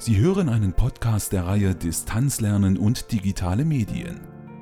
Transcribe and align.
Sie 0.00 0.16
hören 0.16 0.48
einen 0.48 0.74
Podcast 0.74 1.32
der 1.32 1.44
Reihe 1.44 1.74
Distanzlernen 1.74 2.78
und 2.78 3.10
digitale 3.10 3.64
Medien. 3.64 4.20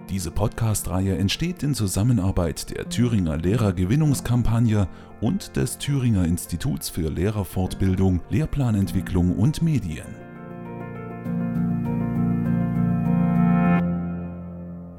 Diese 0.09 0.31
Podcast-Reihe 0.31 1.19
entsteht 1.19 1.63
in 1.63 1.75
Zusammenarbeit 1.75 2.71
der 2.71 2.89
Thüringer 2.89 3.37
Lehrergewinnungskampagne 3.37 4.89
und 5.21 5.55
des 5.57 5.77
Thüringer 5.77 6.25
Instituts 6.25 6.89
für 6.89 7.11
Lehrerfortbildung, 7.11 8.23
Lehrplanentwicklung 8.31 9.37
und 9.37 9.61
Medien. 9.61 10.07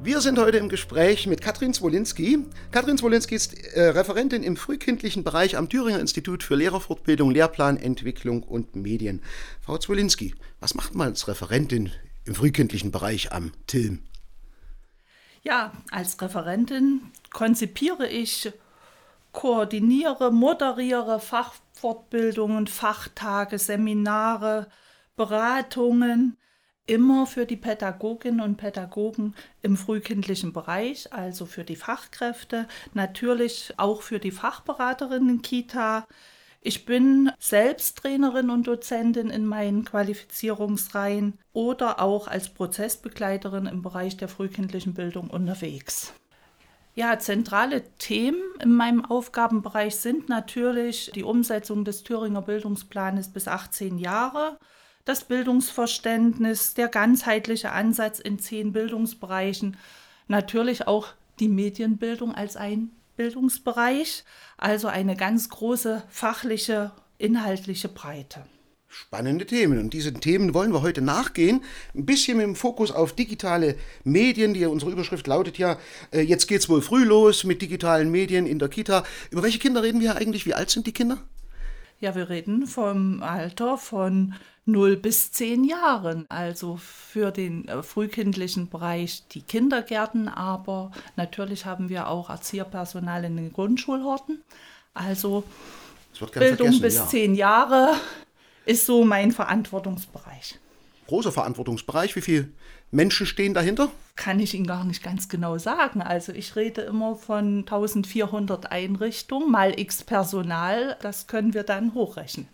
Wir 0.08 0.22
sind 0.22 0.38
heute 0.38 0.56
im 0.56 0.70
Gespräch 0.70 1.26
mit 1.26 1.42
Katrin 1.42 1.74
Zwolinski. 1.74 2.38
Katrin 2.70 2.96
Zwolinski 2.96 3.34
ist 3.34 3.52
äh, 3.74 3.88
Referentin 3.88 4.42
im 4.42 4.56
frühkindlichen 4.56 5.22
Bereich 5.22 5.54
am 5.58 5.68
Thüringer 5.68 6.00
Institut 6.00 6.42
für 6.42 6.54
Lehrerfortbildung, 6.54 7.30
Lehrplanentwicklung 7.30 8.42
und 8.42 8.74
Medien. 8.74 9.20
Frau 9.60 9.76
Zwolinski, 9.76 10.34
was 10.60 10.74
macht 10.74 10.94
man 10.94 11.08
als 11.08 11.28
Referentin 11.28 11.92
im 12.24 12.34
frühkindlichen 12.34 12.90
Bereich 12.90 13.32
am 13.32 13.52
TILM? 13.66 13.98
Ja, 15.42 15.72
als 15.90 16.18
Referentin 16.22 17.02
konzipiere 17.30 18.08
ich, 18.08 18.50
koordiniere, 19.32 20.32
moderiere 20.32 21.20
Fachfortbildungen, 21.20 22.66
Fachtage, 22.66 23.58
Seminare, 23.58 24.68
Beratungen 25.16 26.38
immer 26.88 27.26
für 27.26 27.46
die 27.46 27.56
Pädagoginnen 27.56 28.40
und 28.40 28.56
Pädagogen 28.56 29.34
im 29.62 29.76
frühkindlichen 29.76 30.52
Bereich, 30.52 31.12
also 31.12 31.46
für 31.46 31.62
die 31.62 31.76
Fachkräfte, 31.76 32.66
natürlich 32.94 33.74
auch 33.76 34.02
für 34.02 34.18
die 34.18 34.30
Fachberaterinnen 34.30 35.28
in 35.28 35.42
Kita. 35.42 36.06
Ich 36.60 36.86
bin 36.86 37.30
selbst 37.38 37.98
Trainerin 37.98 38.50
und 38.50 38.66
Dozentin 38.66 39.30
in 39.30 39.46
meinen 39.46 39.84
Qualifizierungsreihen 39.84 41.38
oder 41.52 42.00
auch 42.00 42.26
als 42.26 42.48
Prozessbegleiterin 42.48 43.66
im 43.66 43.82
Bereich 43.82 44.16
der 44.16 44.28
frühkindlichen 44.28 44.94
Bildung 44.94 45.28
unterwegs. 45.28 46.14
Ja, 46.94 47.18
zentrale 47.18 47.84
Themen 47.98 48.42
in 48.60 48.72
meinem 48.72 49.04
Aufgabenbereich 49.04 49.94
sind 49.96 50.28
natürlich 50.28 51.12
die 51.14 51.22
Umsetzung 51.22 51.84
des 51.84 52.02
Thüringer 52.02 52.42
Bildungsplanes 52.42 53.28
bis 53.28 53.46
18 53.46 53.98
Jahre 53.98 54.58
das 55.08 55.24
Bildungsverständnis, 55.24 56.74
der 56.74 56.88
ganzheitliche 56.88 57.72
Ansatz 57.72 58.18
in 58.18 58.38
zehn 58.38 58.72
Bildungsbereichen, 58.72 59.78
natürlich 60.26 60.86
auch 60.86 61.08
die 61.40 61.48
Medienbildung 61.48 62.34
als 62.34 62.56
ein 62.56 62.90
Bildungsbereich, 63.16 64.24
also 64.58 64.86
eine 64.86 65.16
ganz 65.16 65.48
große 65.48 66.02
fachliche, 66.10 66.92
inhaltliche 67.16 67.88
Breite. 67.88 68.44
Spannende 68.86 69.46
Themen. 69.46 69.78
Und 69.78 69.94
diesen 69.94 70.20
Themen 70.20 70.52
wollen 70.52 70.72
wir 70.72 70.82
heute 70.82 71.00
nachgehen. 71.00 71.62
Ein 71.94 72.06
bisschen 72.06 72.36
mit 72.36 72.44
dem 72.44 72.54
Fokus 72.54 72.90
auf 72.90 73.14
digitale 73.14 73.76
Medien. 74.04 74.54
Die, 74.54 74.64
unsere 74.66 74.90
Überschrift 74.90 75.26
lautet 75.26 75.58
ja, 75.58 75.78
äh, 76.10 76.20
jetzt 76.20 76.48
geht's 76.48 76.68
wohl 76.68 76.80
früh 76.80 77.04
los 77.04 77.44
mit 77.44 77.60
digitalen 77.60 78.10
Medien 78.10 78.46
in 78.46 78.58
der 78.58 78.68
Kita. 78.68 79.04
Über 79.30 79.42
welche 79.42 79.58
Kinder 79.58 79.82
reden 79.82 80.00
wir 80.00 80.16
eigentlich? 80.16 80.46
Wie 80.46 80.54
alt 80.54 80.70
sind 80.70 80.86
die 80.86 80.92
Kinder? 80.92 81.18
Ja, 82.00 82.14
wir 82.14 82.28
reden 82.28 82.66
vom 82.66 83.22
Alter 83.22 83.76
von 83.76 84.34
0 84.66 84.96
bis 84.96 85.32
10 85.32 85.64
Jahren. 85.64 86.26
Also 86.28 86.76
für 86.76 87.30
den 87.32 87.66
äh, 87.66 87.82
frühkindlichen 87.82 88.68
Bereich 88.68 89.24
die 89.32 89.40
Kindergärten, 89.40 90.28
aber 90.28 90.92
natürlich 91.16 91.64
haben 91.64 91.88
wir 91.88 92.08
auch 92.08 92.30
Erzieherpersonal 92.30 93.24
in 93.24 93.36
den 93.36 93.52
Grundschulhorten. 93.52 94.42
Also 94.94 95.42
Bildung 96.34 96.80
bis 96.80 96.96
ja. 96.96 97.06
10 97.06 97.34
Jahre 97.34 97.94
ist 98.64 98.86
so 98.86 99.04
mein 99.04 99.32
Verantwortungsbereich. 99.32 100.58
Großer 101.06 101.32
Verantwortungsbereich. 101.32 102.14
Wie 102.16 102.20
viele 102.20 102.48
Menschen 102.90 103.26
stehen 103.26 103.54
dahinter? 103.54 103.90
Kann 104.16 104.40
ich 104.40 104.54
Ihnen 104.54 104.66
gar 104.66 104.84
nicht 104.84 105.02
ganz 105.02 105.28
genau 105.28 105.58
sagen. 105.58 106.02
Also 106.02 106.32
ich 106.32 106.56
rede 106.56 106.82
immer 106.82 107.16
von 107.16 107.60
1400 107.60 108.72
Einrichtungen 108.72 109.50
mal 109.50 109.78
x 109.78 110.04
Personal. 110.04 110.96
Das 111.02 111.26
können 111.26 111.54
wir 111.54 111.62
dann 111.62 111.94
hochrechnen. 111.94 112.48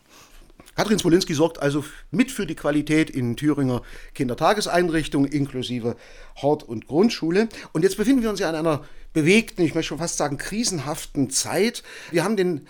Katrin 0.76 0.98
Smolinski 0.98 1.34
sorgt 1.34 1.62
also 1.62 1.84
mit 2.10 2.32
für 2.32 2.46
die 2.46 2.56
Qualität 2.56 3.08
in 3.08 3.36
Thüringer 3.36 3.82
Kindertageseinrichtungen 4.14 5.30
inklusive 5.30 5.96
Hort- 6.42 6.64
und 6.64 6.88
Grundschule. 6.88 7.48
Und 7.72 7.82
jetzt 7.82 7.96
befinden 7.96 8.22
wir 8.22 8.30
uns 8.30 8.40
ja 8.40 8.50
in 8.50 8.56
einer 8.56 8.84
bewegten, 9.12 9.62
ich 9.62 9.74
möchte 9.74 9.88
schon 9.88 9.98
fast 9.98 10.16
sagen 10.16 10.36
krisenhaften 10.36 11.30
Zeit. 11.30 11.84
Wir 12.10 12.24
haben 12.24 12.36
den 12.36 12.66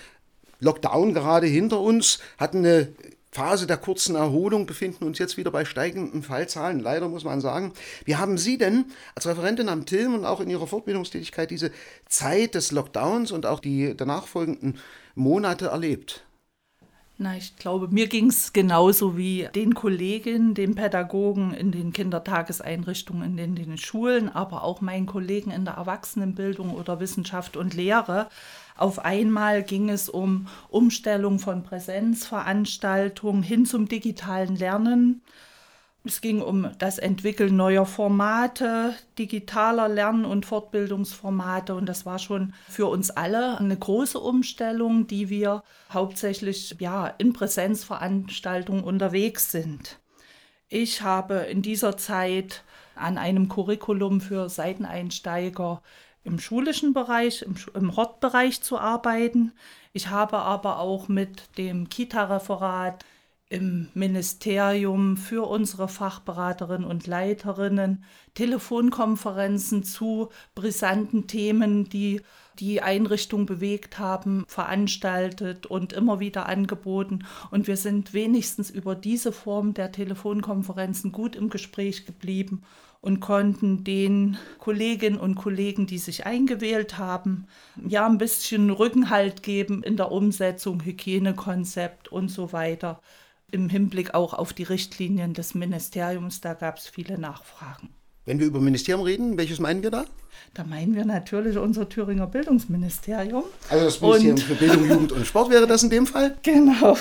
Lockdown 0.60 1.14
gerade 1.14 1.46
hinter 1.46 1.80
uns, 1.80 2.18
hatten 2.36 2.58
eine 2.58 2.88
Phase 3.34 3.66
der 3.66 3.78
kurzen 3.78 4.14
Erholung, 4.14 4.64
befinden 4.64 5.04
uns 5.04 5.18
jetzt 5.18 5.36
wieder 5.36 5.50
bei 5.50 5.64
steigenden 5.64 6.22
Fallzahlen, 6.22 6.78
leider 6.78 7.08
muss 7.08 7.24
man 7.24 7.40
sagen. 7.40 7.72
Wie 8.04 8.14
haben 8.14 8.38
Sie 8.38 8.58
denn 8.58 8.84
als 9.16 9.26
Referentin 9.26 9.68
am 9.68 9.86
TILM 9.86 10.14
und 10.14 10.24
auch 10.24 10.38
in 10.40 10.48
Ihrer 10.48 10.68
Fortbildungstätigkeit 10.68 11.50
diese 11.50 11.72
Zeit 12.08 12.54
des 12.54 12.70
Lockdowns 12.70 13.32
und 13.32 13.44
auch 13.44 13.58
die 13.58 13.96
danach 13.96 14.28
folgenden 14.28 14.78
Monate 15.16 15.66
erlebt? 15.66 16.24
Na, 17.16 17.36
ich 17.36 17.56
glaube, 17.56 17.88
mir 17.88 18.06
ging 18.06 18.28
es 18.28 18.52
genauso 18.52 19.16
wie 19.16 19.48
den 19.52 19.74
Kolleginnen, 19.74 20.54
den 20.54 20.76
Pädagogen 20.76 21.54
in 21.54 21.72
den 21.72 21.92
Kindertageseinrichtungen, 21.92 23.36
in 23.38 23.56
den, 23.56 23.78
Schulen, 23.78 24.28
aber 24.28 24.62
auch 24.62 24.80
meinen 24.80 25.06
Kollegen 25.06 25.50
in 25.50 25.64
der 25.64 25.74
Erwachsenenbildung 25.74 26.72
oder 26.72 27.00
Wissenschaft 27.00 27.56
und 27.56 27.74
Lehre. 27.74 28.28
Auf 28.76 28.98
einmal 28.98 29.62
ging 29.62 29.88
es 29.88 30.08
um 30.08 30.48
Umstellung 30.68 31.38
von 31.38 31.62
Präsenzveranstaltungen 31.62 33.42
hin 33.42 33.66
zum 33.66 33.88
digitalen 33.88 34.56
Lernen. 34.56 35.22
Es 36.06 36.20
ging 36.20 36.42
um 36.42 36.68
das 36.78 36.98
Entwickeln 36.98 37.56
neuer 37.56 37.86
Formate, 37.86 38.94
digitaler 39.18 39.88
Lern- 39.88 40.26
und 40.26 40.44
Fortbildungsformate. 40.44 41.74
Und 41.74 41.88
das 41.88 42.04
war 42.04 42.18
schon 42.18 42.52
für 42.68 42.86
uns 42.86 43.10
alle 43.10 43.58
eine 43.58 43.76
große 43.76 44.18
Umstellung, 44.18 45.06
die 45.06 45.30
wir 45.30 45.62
hauptsächlich 45.90 46.76
ja, 46.78 47.06
in 47.06 47.32
Präsenzveranstaltungen 47.32 48.84
unterwegs 48.84 49.50
sind. 49.50 49.98
Ich 50.68 51.00
habe 51.00 51.36
in 51.36 51.62
dieser 51.62 51.96
Zeit 51.96 52.64
an 52.96 53.16
einem 53.16 53.48
Curriculum 53.48 54.20
für 54.20 54.48
Seiteneinsteiger 54.48 55.80
im 56.24 56.38
schulischen 56.38 56.94
Bereich, 56.94 57.42
im, 57.42 57.54
im 57.74 57.96
Hortbereich 57.96 58.62
zu 58.62 58.78
arbeiten. 58.78 59.52
Ich 59.92 60.08
habe 60.08 60.38
aber 60.38 60.78
auch 60.78 61.08
mit 61.08 61.56
dem 61.58 61.88
Kita-Referat 61.88 63.04
im 63.50 63.88
Ministerium 63.94 65.16
für 65.16 65.46
unsere 65.46 65.86
Fachberaterinnen 65.86 66.88
und 66.88 67.06
Leiterinnen 67.06 68.04
Telefonkonferenzen 68.34 69.84
zu 69.84 70.30
brisanten 70.54 71.26
Themen, 71.26 71.88
die 71.88 72.22
die 72.58 72.82
Einrichtung 72.82 73.46
bewegt 73.46 73.98
haben, 73.98 74.44
veranstaltet 74.46 75.66
und 75.66 75.92
immer 75.92 76.20
wieder 76.20 76.46
angeboten. 76.46 77.24
Und 77.50 77.66
wir 77.66 77.76
sind 77.76 78.12
wenigstens 78.14 78.70
über 78.70 78.94
diese 78.94 79.32
Form 79.32 79.74
der 79.74 79.92
Telefonkonferenzen 79.92 81.12
gut 81.12 81.36
im 81.36 81.50
Gespräch 81.50 82.06
geblieben 82.06 82.62
und 83.00 83.20
konnten 83.20 83.84
den 83.84 84.38
Kolleginnen 84.58 85.18
und 85.18 85.34
Kollegen, 85.34 85.86
die 85.86 85.98
sich 85.98 86.24
eingewählt 86.24 86.96
haben, 86.96 87.46
ja 87.86 88.06
ein 88.06 88.16
bisschen 88.16 88.70
Rückenhalt 88.70 89.42
geben 89.42 89.82
in 89.82 89.98
der 89.98 90.10
Umsetzung, 90.10 90.82
Hygienekonzept 90.82 92.08
und 92.08 92.30
so 92.30 92.52
weiter 92.52 93.00
im 93.50 93.68
Hinblick 93.68 94.14
auch 94.14 94.34
auf 94.34 94.52
die 94.52 94.62
Richtlinien 94.62 95.34
des 95.34 95.54
Ministeriums. 95.54 96.40
Da 96.40 96.54
gab 96.54 96.78
es 96.78 96.88
viele 96.88 97.18
Nachfragen. 97.18 97.90
Wenn 98.26 98.38
wir 98.38 98.46
über 98.46 98.60
Ministerium 98.60 99.04
reden, 99.04 99.36
welches 99.36 99.58
meinen 99.58 99.82
wir 99.82 99.90
da? 99.90 100.04
Da 100.54 100.64
meinen 100.64 100.94
wir 100.94 101.04
natürlich 101.04 101.58
unser 101.58 101.88
Thüringer 101.88 102.26
Bildungsministerium. 102.26 103.44
Also 103.68 103.84
das 103.84 104.00
Ministerium 104.00 104.30
und 104.30 104.40
für 104.40 104.54
Bildung, 104.54 104.88
Jugend 104.88 105.12
und 105.12 105.26
Sport 105.26 105.50
wäre 105.50 105.66
das 105.66 105.82
in 105.82 105.90
dem 105.90 106.06
Fall? 106.06 106.36
Genau. 106.42 106.96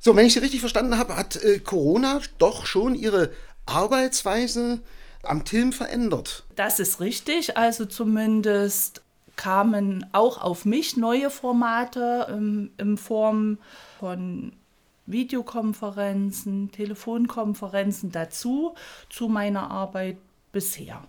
So, 0.00 0.14
wenn 0.16 0.26
ich 0.26 0.34
Sie 0.34 0.38
richtig 0.38 0.60
verstanden 0.60 0.98
habe, 0.98 1.16
hat 1.16 1.36
äh, 1.42 1.58
Corona 1.58 2.20
doch 2.38 2.66
schon 2.66 2.94
Ihre 2.94 3.30
Arbeitsweise 3.66 4.80
am 5.22 5.44
TILM 5.44 5.72
verändert. 5.72 6.44
Das 6.56 6.78
ist 6.78 7.00
richtig. 7.00 7.56
Also 7.56 7.86
zumindest 7.86 9.02
kamen 9.36 10.06
auch 10.12 10.40
auf 10.40 10.64
mich 10.64 10.96
neue 10.96 11.30
Formate 11.30 12.26
ähm, 12.30 12.70
in 12.78 12.96
Form 12.98 13.58
von 13.98 14.52
Videokonferenzen, 15.06 16.70
Telefonkonferenzen 16.72 18.10
dazu 18.12 18.74
zu 19.10 19.28
meiner 19.28 19.70
Arbeit 19.70 20.18
bisher. 20.52 21.02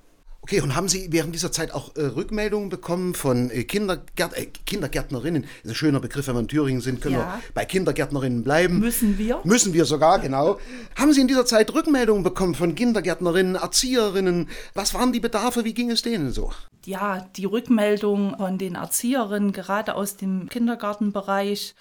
Okay, 0.45 0.61
und 0.61 0.75
haben 0.75 0.87
Sie 0.87 1.11
während 1.11 1.33
dieser 1.33 1.51
Zeit 1.51 1.73
auch 1.73 1.95
äh, 1.95 2.01
Rückmeldungen 2.01 2.69
bekommen 2.69 3.15
von 3.15 3.49
äh, 3.49 3.63
Kindergärt 3.63 4.37
äh, 4.37 4.45
Kindergärtnerinnen? 4.45 5.41
Das 5.41 5.51
ist 5.63 5.71
ein 5.71 5.75
schöner 5.75 5.99
Begriff, 5.99 6.27
wenn 6.27 6.35
wir 6.35 6.41
in 6.41 6.47
Thüringen 6.47 6.81
sind, 6.81 7.01
können 7.01 7.15
ja. 7.15 7.39
wir 7.39 7.41
bei 7.55 7.65
Kindergärtnerinnen 7.65 8.43
bleiben. 8.43 8.79
Müssen 8.79 9.17
wir? 9.17 9.41
Müssen 9.43 9.73
wir 9.73 9.85
sogar, 9.85 10.19
genau. 10.19 10.59
haben 10.95 11.13
Sie 11.13 11.21
in 11.21 11.27
dieser 11.27 11.47
Zeit 11.47 11.73
Rückmeldungen 11.73 12.21
bekommen 12.21 12.53
von 12.53 12.75
Kindergärtnerinnen, 12.75 13.55
Erzieherinnen? 13.55 14.47
Was 14.75 14.93
waren 14.93 15.13
die 15.13 15.19
Bedarfe? 15.19 15.65
Wie 15.65 15.73
ging 15.73 15.89
es 15.89 16.03
denen 16.03 16.31
so? 16.31 16.51
Ja, 16.85 17.27
die 17.35 17.45
Rückmeldung 17.45 18.35
von 18.37 18.59
den 18.59 18.75
Erzieherinnen, 18.75 19.51
gerade 19.51 19.95
aus 19.95 20.15
dem 20.15 20.47
Kindergartenbereich, 20.49 21.73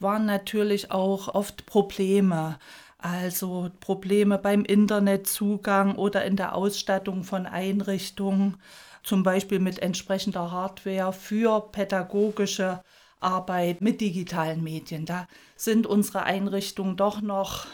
waren 0.00 0.26
natürlich 0.26 0.90
auch 0.90 1.28
oft 1.28 1.66
Probleme. 1.66 2.58
Also 2.98 3.70
Probleme 3.80 4.38
beim 4.38 4.64
Internetzugang 4.64 5.94
oder 5.96 6.24
in 6.24 6.36
der 6.36 6.54
Ausstattung 6.54 7.24
von 7.24 7.46
Einrichtungen, 7.46 8.56
zum 9.02 9.22
Beispiel 9.22 9.58
mit 9.58 9.78
entsprechender 9.78 10.50
Hardware 10.50 11.12
für 11.12 11.60
pädagogische 11.72 12.82
Arbeit 13.20 13.80
mit 13.80 14.00
digitalen 14.00 14.62
Medien. 14.62 15.06
Da 15.06 15.26
sind 15.56 15.86
unsere 15.86 16.24
Einrichtungen 16.24 16.96
doch 16.96 17.20
noch, 17.20 17.66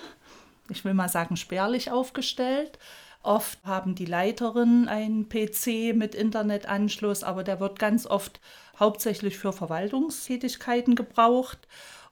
ich 0.68 0.84
will 0.84 0.94
mal 0.94 1.08
sagen, 1.08 1.36
spärlich 1.36 1.90
aufgestellt. 1.90 2.78
Oft 3.22 3.58
haben 3.64 3.96
die 3.96 4.04
Leiterinnen 4.04 4.86
einen 4.86 5.28
PC 5.28 5.96
mit 5.96 6.14
Internetanschluss, 6.14 7.24
aber 7.24 7.42
der 7.42 7.58
wird 7.58 7.80
ganz 7.80 8.06
oft 8.06 8.40
hauptsächlich 8.78 9.38
für 9.38 9.52
Verwaltungstätigkeiten 9.52 10.94
gebraucht. 10.94 11.66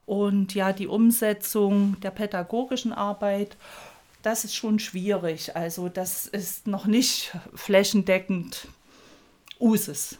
Und 0.06 0.55
ja, 0.55 0.73
die 0.73 0.87
Umsetzung 0.87 1.97
der 2.01 2.11
pädagogischen 2.11 2.93
Arbeit, 2.93 3.56
das 4.23 4.45
ist 4.45 4.55
schon 4.55 4.79
schwierig. 4.79 5.56
Also 5.56 5.89
das 5.89 6.27
ist 6.27 6.67
noch 6.67 6.87
nicht 6.87 7.37
flächendeckend 7.55 8.69
Usus. 9.61 10.19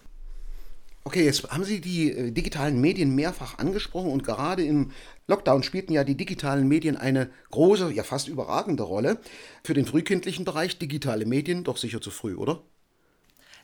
Okay, 1.07 1.27
jetzt 1.27 1.51
haben 1.51 1.65
Sie 1.65 1.83
die 1.83 2.13
äh, 2.13 2.31
digitalen 2.31 2.81
Medien 2.81 3.15
mehrfach 3.15 3.59
angesprochen 3.59 4.11
und 4.11 4.25
gerade 4.25 4.65
im 4.65 4.91
Lockdown 5.27 5.63
spielten 5.63 5.93
ja 5.93 6.03
die 6.03 6.17
digitalen 6.17 6.67
Medien 6.67 6.97
eine 6.97 7.29
große, 7.51 7.93
ja 7.93 8.03
fast 8.03 8.27
überragende 8.29 8.85
Rolle. 8.85 9.19
Für 9.63 9.75
den 9.75 9.85
frühkindlichen 9.85 10.47
Bereich 10.47 10.79
digitale 10.79 11.27
Medien 11.27 11.63
doch 11.63 11.77
sicher 11.77 12.01
zu 12.01 12.11
früh, 12.11 12.35
oder? 12.35 12.63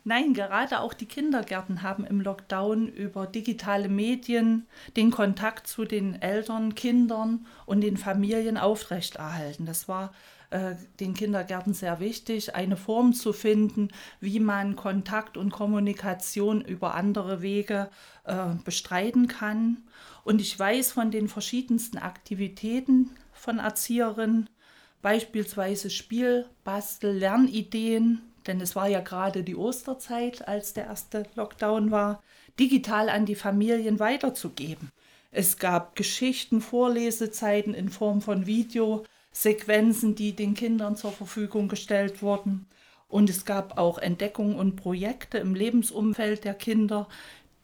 Nein, 0.05 0.33
gerade 0.33 0.81
auch 0.81 0.95
die 0.95 1.07
Kindergärten 1.07 1.83
haben 1.83 2.05
im 2.07 2.21
Lockdown 2.21 2.89
über 2.89 3.27
digitale 3.27 3.89
Medien 3.89 4.67
den 4.97 5.11
Kontakt 5.11 5.67
zu 5.67 5.85
den 5.85 6.21
Eltern, 6.21 6.75
Kindern 6.75 7.47
und 7.67 7.83
den 7.83 7.99
Familien 7.99 8.57
aufrechterhalten. 8.57 9.67
Das 9.67 9.89
war 9.89 10.13
äh, 10.51 10.75
den 10.99 11.15
Kindergärten 11.15 11.75
sehr 11.75 12.01
wichtig, 12.01 12.55
eine 12.55 12.77
Form 12.77 13.13
zu 13.13 13.33
finden, 13.33 13.89
wie 14.21 14.41
man 14.41 14.75
Kontakt 14.75 15.37
und 15.37 15.53
Kommunikation 15.53 16.63
über 16.63 16.95
andere 16.95 17.43
Wege 17.43 17.91
äh, 18.25 18.55
bestreiten 18.65 19.29
kann. 19.29 19.83
Und 20.25 20.41
ich 20.41 20.59
weiß 20.59 20.93
von 20.93 21.11
den 21.11 21.29
verschiedensten 21.29 21.99
Aktivitäten 21.99 23.11
von 23.33 23.59
Erzieherinnen, 23.59 24.49
beispielsweise 25.03 25.89
Spiel, 25.89 26.47
Bastel, 26.65 27.17
Lernideen, 27.19 28.21
denn 28.51 28.61
es 28.61 28.75
war 28.75 28.89
ja 28.89 28.99
gerade 28.99 29.45
die 29.45 29.55
Osterzeit, 29.55 30.49
als 30.49 30.73
der 30.73 30.87
erste 30.87 31.23
Lockdown 31.37 31.93
war, 31.93 32.21
digital 32.59 33.09
an 33.09 33.25
die 33.25 33.37
Familien 33.37 34.01
weiterzugeben. 34.01 34.91
Es 35.31 35.59
gab 35.59 35.95
Geschichten, 35.95 36.61
Vorlesezeiten 36.61 37.75
in 37.75 37.91
Form 37.91 38.21
von 38.21 38.47
Videosequenzen, 38.47 40.17
die 40.17 40.35
den 40.35 40.55
Kindern 40.55 40.97
zur 40.97 41.13
Verfügung 41.13 41.69
gestellt 41.69 42.23
wurden. 42.23 42.67
Und 43.09 43.31
es 43.31 43.45
gab 43.45 43.79
auch 43.79 43.99
Entdeckungen 43.99 44.57
und 44.57 44.75
Projekte 44.75 45.39
im 45.39 45.55
Lebensumfeld 45.55 46.43
der 46.43 46.55
Kinder, 46.55 47.07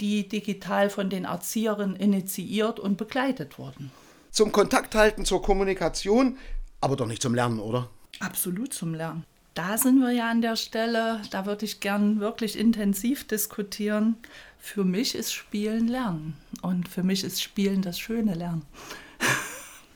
die 0.01 0.29
digital 0.29 0.89
von 0.89 1.11
den 1.11 1.25
Erzieherinnen 1.25 1.97
initiiert 1.97 2.79
und 2.79 2.97
begleitet 2.97 3.59
wurden. 3.59 3.91
Zum 4.31 4.53
Kontakt 4.53 4.95
halten, 4.95 5.25
zur 5.25 5.43
Kommunikation, 5.43 6.37
aber 6.81 6.95
doch 6.95 7.07
nicht 7.07 7.23
zum 7.23 7.35
Lernen, 7.35 7.59
oder? 7.59 7.91
Absolut 8.21 8.73
zum 8.73 8.95
Lernen 8.95 9.25
da 9.57 9.79
sind 9.79 10.01
wir 10.01 10.11
ja 10.11 10.31
an 10.31 10.43
der 10.43 10.55
Stelle, 10.55 11.23
da 11.31 11.47
würde 11.47 11.65
ich 11.65 11.81
gern 11.81 12.21
wirklich 12.21 12.59
intensiv 12.59 13.27
diskutieren. 13.27 14.17
Für 14.59 14.85
mich 14.85 15.15
ist 15.15 15.33
Spielen 15.33 15.89
Lernen 15.89 16.37
und 16.61 16.89
für 16.89 17.03
mich 17.03 17.25
ist 17.25 17.43
Spielen 17.43 17.81
das 17.81 17.99
schöne 17.99 18.35
Lernen. 18.35 18.67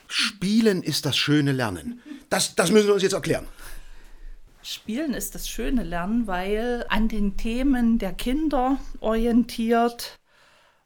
Spielen 0.08 0.82
ist 0.82 1.04
das 1.04 1.16
schöne 1.16 1.52
Lernen. 1.52 2.00
Das, 2.30 2.54
das 2.54 2.70
müssen 2.70 2.86
wir 2.86 2.94
uns 2.94 3.02
jetzt 3.02 3.12
erklären. 3.12 3.46
Spielen 4.62 5.12
ist 5.12 5.34
das 5.34 5.46
schöne 5.46 5.82
Lernen, 5.82 6.26
weil 6.26 6.86
an 6.88 7.08
den 7.08 7.36
Themen 7.36 7.98
der 7.98 8.14
Kinder 8.14 8.78
orientiert 9.00 10.18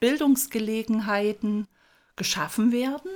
Bildungsgelegenheiten 0.00 1.68
geschaffen 2.16 2.72
werden 2.72 3.10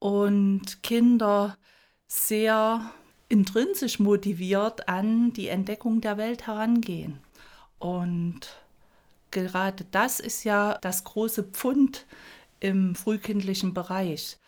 und 0.00 0.82
Kinder 0.82 1.56
sehr 2.08 2.90
intrinsisch 3.28 3.98
motiviert 3.98 4.88
an 4.88 5.32
die 5.32 5.48
Entdeckung 5.48 6.00
der 6.00 6.16
Welt 6.16 6.46
herangehen. 6.46 7.18
Und 7.78 8.40
gerade 9.30 9.84
das 9.90 10.20
ist 10.20 10.44
ja 10.44 10.78
das 10.80 11.04
große 11.04 11.44
Pfund 11.44 12.06
im 12.60 12.94
frühkindlichen 12.94 13.74
Bereich. 13.74 14.38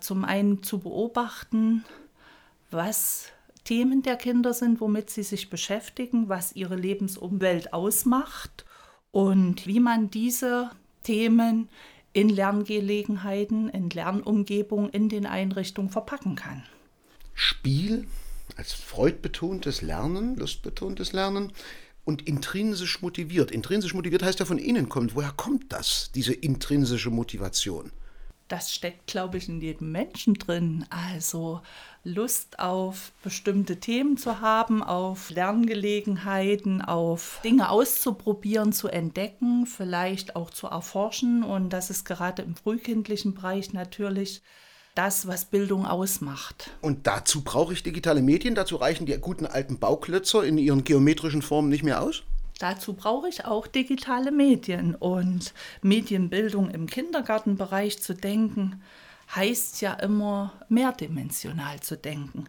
Zum 0.00 0.24
einen 0.24 0.62
zu 0.62 0.80
beobachten, 0.80 1.84
was 2.70 3.28
Themen 3.64 4.02
der 4.02 4.16
Kinder 4.16 4.52
sind, 4.52 4.80
womit 4.80 5.08
sie 5.08 5.22
sich 5.22 5.48
beschäftigen, 5.48 6.28
was 6.28 6.54
ihre 6.54 6.76
Lebensumwelt 6.76 7.72
ausmacht 7.72 8.66
und 9.10 9.66
wie 9.66 9.80
man 9.80 10.10
diese 10.10 10.70
Themen 11.02 11.68
in 12.12 12.28
Lerngelegenheiten, 12.28 13.68
in 13.70 13.88
Lernumgebungen, 13.90 14.90
in 14.90 15.08
den 15.08 15.24
Einrichtungen 15.24 15.90
verpacken 15.90 16.36
kann. 16.36 16.64
Spiel 17.32 18.06
als 18.56 18.72
freudbetontes 18.72 19.82
Lernen, 19.82 20.36
lustbetontes 20.36 21.12
Lernen 21.12 21.52
und 22.04 22.26
intrinsisch 22.26 23.02
motiviert. 23.02 23.50
Intrinsisch 23.50 23.94
motiviert 23.94 24.22
heißt 24.22 24.40
ja 24.40 24.46
von 24.46 24.58
innen 24.58 24.88
kommt. 24.88 25.14
Woher 25.14 25.32
kommt 25.32 25.72
das, 25.72 26.10
diese 26.14 26.34
intrinsische 26.34 27.10
Motivation? 27.10 27.90
Das 28.48 28.74
steckt, 28.74 29.06
glaube 29.06 29.38
ich, 29.38 29.48
in 29.48 29.62
jedem 29.62 29.90
Menschen 29.90 30.34
drin. 30.34 30.84
Also 30.90 31.62
Lust 32.04 32.58
auf 32.58 33.12
bestimmte 33.22 33.80
Themen 33.80 34.18
zu 34.18 34.42
haben, 34.42 34.82
auf 34.82 35.30
Lerngelegenheiten, 35.30 36.82
auf 36.82 37.40
Dinge 37.42 37.70
auszuprobieren, 37.70 38.74
zu 38.74 38.88
entdecken, 38.88 39.64
vielleicht 39.64 40.36
auch 40.36 40.50
zu 40.50 40.66
erforschen. 40.66 41.42
Und 41.42 41.70
das 41.70 41.88
ist 41.88 42.04
gerade 42.04 42.42
im 42.42 42.54
frühkindlichen 42.54 43.32
Bereich 43.32 43.72
natürlich 43.72 44.42
das, 44.94 45.26
was 45.26 45.44
Bildung 45.44 45.86
ausmacht. 45.86 46.70
Und 46.80 47.06
dazu 47.06 47.42
brauche 47.42 47.72
ich 47.72 47.82
digitale 47.82 48.22
Medien? 48.22 48.54
Dazu 48.54 48.76
reichen 48.76 49.06
die 49.06 49.16
guten 49.18 49.46
alten 49.46 49.78
Bauklötzer 49.78 50.44
in 50.44 50.58
ihren 50.58 50.84
geometrischen 50.84 51.42
Formen 51.42 51.68
nicht 51.68 51.82
mehr 51.82 52.02
aus? 52.02 52.22
Dazu 52.60 52.94
brauche 52.94 53.28
ich 53.28 53.44
auch 53.44 53.66
digitale 53.66 54.30
Medien 54.30 54.94
und 54.94 55.52
Medienbildung 55.82 56.70
im 56.70 56.86
Kindergartenbereich 56.86 58.00
zu 58.00 58.14
denken, 58.14 58.80
heißt 59.34 59.80
ja 59.80 59.94
immer 59.94 60.52
mehrdimensional 60.68 61.80
zu 61.80 61.96
denken. 61.96 62.44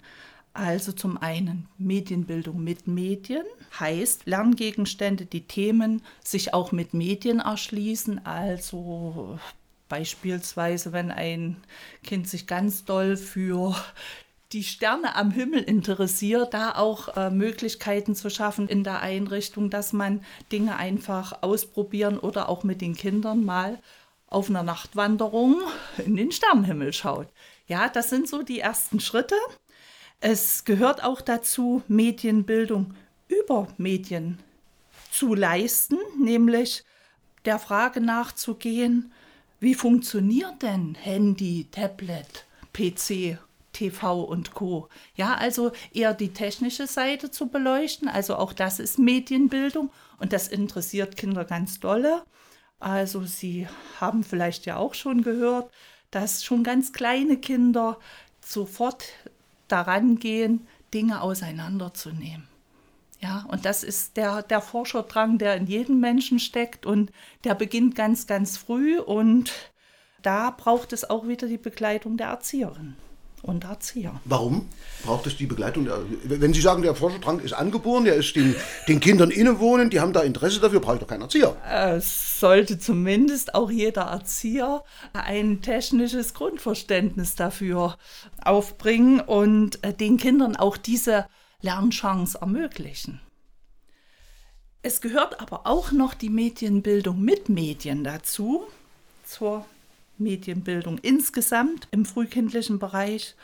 Also 0.54 0.92
zum 0.92 1.18
einen 1.18 1.68
Medienbildung 1.78 2.64
mit 2.64 2.88
Medien, 2.88 3.44
heißt 3.78 4.26
Lerngegenstände, 4.26 5.26
die 5.26 5.48
Themen 5.48 6.02
sich 6.24 6.54
auch 6.54 6.72
mit 6.72 6.94
Medien 6.94 7.40
erschließen, 7.40 8.26
also 8.26 9.38
Beispielsweise, 9.90 10.94
wenn 10.94 11.12
ein 11.12 11.58
Kind 12.04 12.28
sich 12.28 12.48
ganz 12.48 12.86
doll 12.86 13.18
für 13.18 13.76
die 14.52 14.64
Sterne 14.64 15.16
am 15.16 15.32
Himmel 15.32 15.62
interessiert, 15.62 16.54
da 16.54 16.76
auch 16.76 17.16
äh, 17.18 17.30
Möglichkeiten 17.30 18.16
zu 18.16 18.30
schaffen 18.30 18.68
in 18.68 18.84
der 18.84 19.02
Einrichtung, 19.02 19.70
dass 19.70 19.92
man 19.92 20.24
Dinge 20.52 20.78
einfach 20.78 21.44
ausprobieren 21.44 22.20
oder 22.20 22.48
auch 22.50 22.64
mit 22.64 22.82
den 22.82 22.96
Kindern 22.96 23.44
mal 23.44 23.80
auf 24.28 24.50
einer 24.50 24.64
Nachtwanderung 24.64 25.62
in 25.98 26.16
den 26.16 26.32
Sternenhimmel 26.32 26.94
schaut. 26.94 27.28
Ja, 27.68 27.90
das 27.90 28.10
sind 28.10 28.28
so 28.28 28.44
die 28.44 28.60
ersten 28.60 29.00
Schritte. 29.00 29.36
Es 30.20 30.64
gehört 30.64 31.04
auch 31.04 31.22
dazu, 31.22 31.84
Medienbildung 31.88 32.94
über 33.28 33.68
Medien 33.78 34.40
zu 35.12 35.34
leisten, 35.34 35.98
nämlich 36.20 36.84
der 37.46 37.60
Frage 37.60 38.02
nachzugehen, 38.02 39.12
wie 39.66 39.74
funktioniert 39.74 40.62
denn 40.62 40.94
Handy, 40.94 41.66
Tablet, 41.72 42.46
PC, 42.72 43.40
TV 43.74 44.22
und 44.22 44.54
Co. 44.54 44.90
Ja, 45.16 45.34
also 45.34 45.72
eher 45.92 46.14
die 46.14 46.34
technische 46.34 46.86
Seite 46.86 47.32
zu 47.32 47.48
beleuchten. 47.48 48.08
Also 48.08 48.36
auch 48.36 48.54
das 48.54 48.80
ist 48.80 49.00
Medienbildung 49.00 49.90
und 50.20 50.34
das 50.34 50.50
interessiert 50.50 51.18
Kinder 51.18 51.46
ganz 51.46 51.80
dolle. 51.80 52.22
Also 52.80 53.24
Sie 53.24 53.68
haben 54.00 54.24
vielleicht 54.24 54.68
ja 54.68 54.78
auch 54.78 54.94
schon 54.94 55.24
gehört, 55.24 55.72
dass 56.12 56.44
schon 56.44 56.64
ganz 56.64 56.94
kleine 56.94 57.38
Kinder 57.38 57.98
sofort 58.42 59.06
daran 59.68 60.20
gehen, 60.20 60.68
Dinge 60.94 61.22
auseinanderzunehmen. 61.24 62.55
Ja, 63.20 63.46
und 63.50 63.66
das 63.66 63.84
ist 63.84 64.18
der, 64.18 64.44
der 64.44 64.62
Forscherdrang, 64.62 65.38
der 65.38 65.56
in 65.56 65.68
jedem 65.68 66.00
Menschen 66.00 66.40
steckt 66.40 66.86
und 66.86 67.12
der 67.44 67.56
beginnt 67.56 67.96
ganz, 67.96 68.28
ganz 68.28 68.58
früh 68.58 69.00
und 69.00 69.52
da 70.22 70.52
braucht 70.52 70.92
es 70.94 71.10
auch 71.10 71.28
wieder 71.28 71.48
die 71.48 71.58
Begleitung 71.58 72.18
der 72.18 72.28
Erzieherin 72.28 72.96
und 73.46 73.64
Erzieher. 73.64 74.20
Warum 74.26 74.68
braucht 75.04 75.28
es 75.28 75.38
die 75.38 75.46
Begleitung? 75.46 75.88
Wenn 76.24 76.54
Sie 76.54 76.62
sagen, 76.62 76.82
der 76.82 76.96
Forscherdrang 76.96 77.40
ist 77.40 77.54
angeboren, 77.54 78.06
der 78.06 78.16
ist 78.16 78.36
den, 78.36 78.56
den 78.88 79.00
Kindern 79.00 79.30
innewohnend, 79.30 79.94
die 79.94 80.00
haben 80.00 80.14
da 80.14 80.22
Interesse 80.22 80.60
dafür, 80.60 80.80
brauche 80.80 80.96
ich 80.96 81.02
doch 81.02 81.08
keinen 81.08 81.22
Erzieher. 81.22 81.56
Es 81.64 82.40
sollte 82.40 82.80
zumindest 82.80 83.54
auch 83.54 83.70
jeder 83.70 84.04
Erzieher 84.04 84.84
ein 85.14 85.62
technisches 85.62 86.34
Grundverständnis 86.34 87.36
dafür 87.36 87.98
aufbringen 88.44 89.20
und 89.20 89.84
äh, 89.84 89.94
den 89.94 90.18
Kindern 90.18 90.56
auch 90.56 90.78
diese 90.78 91.28
Lernchance 91.66 92.38
ermöglichen. 92.40 93.20
Es 94.84 95.02
gehört 95.02 95.42
aber 95.42 95.66
auch 95.66 95.92
noch 95.92 96.14
die 96.14 96.30
Medienbildung 96.30 97.20
mit 97.20 97.50
Medien 97.50 98.04
dazu, 98.04 98.68
zur 99.26 99.66
Medienbildung 100.20 101.00
insgesamt 101.00 101.88
im 101.90 102.06
frühkindlichen 102.06 102.78
Bereich. 102.78 103.36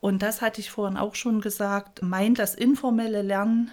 Und 0.00 0.22
das 0.22 0.40
hatte 0.40 0.60
ich 0.60 0.70
vorhin 0.70 0.96
auch 0.96 1.16
schon 1.16 1.40
gesagt, 1.40 2.02
meint 2.02 2.38
das 2.38 2.54
informelle 2.54 3.22
Lernen 3.22 3.72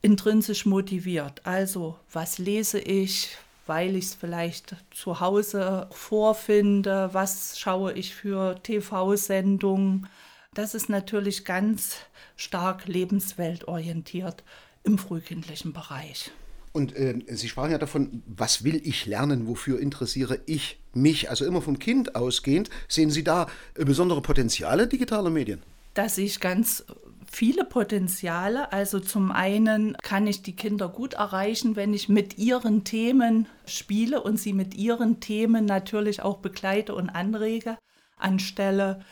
intrinsisch 0.00 0.64
motiviert. 0.64 1.42
Also 1.44 1.96
was 2.10 2.38
lese 2.38 2.78
ich, 2.78 3.36
weil 3.66 3.94
ich 3.94 4.06
es 4.06 4.14
vielleicht 4.14 4.76
zu 4.90 5.20
Hause 5.20 5.88
vorfinde, 5.90 7.10
was 7.12 7.58
schaue 7.58 7.92
ich 7.92 8.14
für 8.14 8.58
TV-Sendungen. 8.62 10.08
Das 10.54 10.74
ist 10.74 10.88
natürlich 10.88 11.44
ganz 11.44 11.96
stark 12.36 12.86
lebensweltorientiert 12.86 14.42
im 14.82 14.98
frühkindlichen 14.98 15.72
Bereich. 15.72 16.32
Und 16.72 16.94
äh, 16.96 17.18
Sie 17.28 17.48
sprachen 17.48 17.70
ja 17.70 17.78
davon, 17.78 18.22
was 18.26 18.64
will 18.64 18.80
ich 18.84 19.06
lernen, 19.06 19.46
wofür 19.46 19.80
interessiere 19.80 20.40
ich 20.46 20.78
mich? 20.94 21.30
Also 21.30 21.44
immer 21.44 21.62
vom 21.62 21.78
Kind 21.78 22.14
ausgehend, 22.14 22.70
sehen 22.88 23.10
Sie 23.10 23.24
da 23.24 23.46
äh, 23.74 23.84
besondere 23.84 24.20
Potenziale 24.20 24.86
digitaler 24.86 25.30
Medien? 25.30 25.62
Da 25.94 26.08
sehe 26.08 26.26
ich 26.26 26.40
ganz 26.40 26.84
viele 27.30 27.64
Potenziale. 27.64 28.72
Also 28.72 29.00
zum 29.00 29.32
einen 29.32 29.96
kann 30.02 30.26
ich 30.26 30.42
die 30.42 30.56
Kinder 30.56 30.88
gut 30.88 31.14
erreichen, 31.14 31.76
wenn 31.76 31.94
ich 31.94 32.08
mit 32.08 32.38
ihren 32.38 32.84
Themen 32.84 33.46
spiele 33.66 34.22
und 34.22 34.38
sie 34.38 34.52
mit 34.52 34.74
ihren 34.74 35.20
Themen 35.20 35.64
natürlich 35.64 36.22
auch 36.22 36.38
begleite 36.38 36.94
und 36.94 37.10
anrege, 37.10 37.78
anstelle 38.16 39.04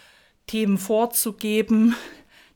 Themen 0.46 0.78
vorzugeben, 0.78 1.94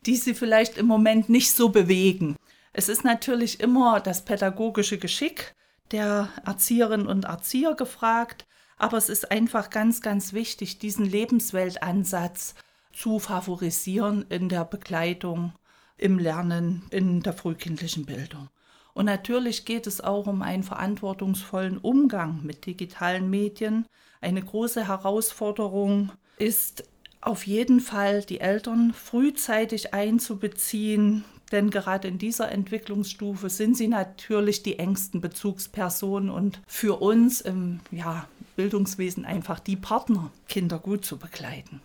die 0.05 0.15
sie 0.15 0.33
vielleicht 0.33 0.77
im 0.77 0.87
Moment 0.87 1.29
nicht 1.29 1.51
so 1.51 1.69
bewegen. 1.69 2.35
Es 2.73 2.89
ist 2.89 3.03
natürlich 3.03 3.59
immer 3.59 3.99
das 3.99 4.23
pädagogische 4.23 4.97
Geschick 4.97 5.55
der 5.91 6.29
Erzieherinnen 6.45 7.07
und 7.07 7.25
Erzieher 7.25 7.75
gefragt, 7.75 8.45
aber 8.77 8.97
es 8.97 9.09
ist 9.09 9.29
einfach 9.29 9.69
ganz, 9.69 10.01
ganz 10.01 10.33
wichtig, 10.33 10.79
diesen 10.79 11.05
Lebensweltansatz 11.05 12.55
zu 12.93 13.19
favorisieren 13.19 14.25
in 14.29 14.49
der 14.49 14.65
Begleitung, 14.65 15.53
im 15.97 16.17
Lernen, 16.17 16.83
in 16.89 17.21
der 17.21 17.33
frühkindlichen 17.33 18.05
Bildung. 18.05 18.49
Und 18.93 19.05
natürlich 19.05 19.65
geht 19.65 19.87
es 19.87 20.01
auch 20.01 20.27
um 20.27 20.41
einen 20.41 20.63
verantwortungsvollen 20.63 21.77
Umgang 21.77 22.41
mit 22.43 22.65
digitalen 22.65 23.29
Medien. 23.29 23.85
Eine 24.19 24.41
große 24.41 24.87
Herausforderung 24.87 26.11
ist 26.37 26.83
auf 27.21 27.45
jeden 27.45 27.79
Fall, 27.79 28.23
die 28.23 28.39
Eltern 28.39 28.93
frühzeitig 28.93 29.93
einzubeziehen, 29.93 31.23
denn 31.51 31.69
gerade 31.69 32.07
in 32.07 32.17
dieser 32.17 32.51
Entwicklungsstufe 32.51 33.49
sind 33.49 33.77
sie 33.77 33.87
natürlich 33.87 34.63
die 34.63 34.79
engsten 34.79 35.21
Bezugspersonen 35.21 36.29
und 36.29 36.61
für 36.65 37.01
uns 37.01 37.41
im 37.41 37.81
ja, 37.91 38.27
Bildungswesen 38.55 39.25
einfach 39.25 39.59
die 39.59 39.75
Partner, 39.75 40.31
Kinder 40.47 40.79
gut 40.79 41.05
zu 41.05 41.17
begleiten. 41.17 41.81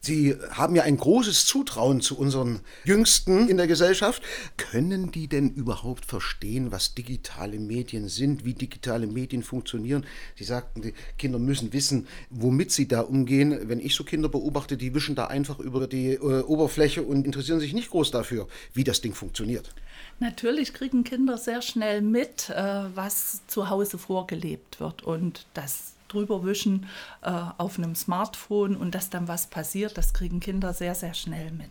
Sie 0.00 0.36
haben 0.52 0.76
ja 0.76 0.84
ein 0.84 0.96
großes 0.96 1.46
Zutrauen 1.46 2.00
zu 2.00 2.16
unseren 2.18 2.60
Jüngsten 2.84 3.48
in 3.48 3.56
der 3.56 3.66
Gesellschaft. 3.66 4.22
Können 4.56 5.10
die 5.10 5.28
denn 5.28 5.50
überhaupt 5.50 6.04
verstehen, 6.04 6.70
was 6.70 6.94
digitale 6.94 7.58
Medien 7.58 8.08
sind, 8.08 8.44
wie 8.44 8.54
digitale 8.54 9.06
Medien 9.06 9.42
funktionieren? 9.42 10.06
Sie 10.36 10.44
sagten, 10.44 10.82
die 10.82 10.94
Kinder 11.18 11.38
müssen 11.38 11.72
wissen, 11.72 12.06
womit 12.30 12.70
sie 12.70 12.86
da 12.86 13.00
umgehen. 13.00 13.68
Wenn 13.68 13.80
ich 13.80 13.94
so 13.94 14.04
Kinder 14.04 14.28
beobachte, 14.28 14.76
die 14.76 14.94
wischen 14.94 15.14
da 15.14 15.26
einfach 15.26 15.58
über 15.58 15.86
die 15.86 16.12
äh, 16.12 16.42
Oberfläche 16.42 17.02
und 17.02 17.26
interessieren 17.26 17.60
sich 17.60 17.74
nicht 17.74 17.90
groß 17.90 18.10
dafür, 18.10 18.46
wie 18.72 18.84
das 18.84 19.00
Ding 19.00 19.14
funktioniert. 19.14 19.74
Natürlich 20.20 20.74
kriegen 20.74 21.04
Kinder 21.04 21.38
sehr 21.38 21.62
schnell 21.62 22.02
mit, 22.02 22.50
äh, 22.50 22.84
was 22.94 23.42
zu 23.46 23.68
Hause 23.68 23.98
vorgelebt 23.98 24.80
wird 24.80 25.02
und 25.02 25.46
das 25.54 25.94
drüber 26.08 26.44
wischen 26.44 26.86
äh, 27.22 27.30
auf 27.58 27.78
einem 27.78 27.94
Smartphone 27.94 28.76
und 28.76 28.94
dass 28.94 29.10
dann 29.10 29.28
was 29.28 29.46
passiert, 29.46 29.98
das 29.98 30.12
kriegen 30.12 30.40
Kinder 30.40 30.72
sehr, 30.72 30.94
sehr 30.94 31.14
schnell 31.14 31.50
mit. 31.52 31.70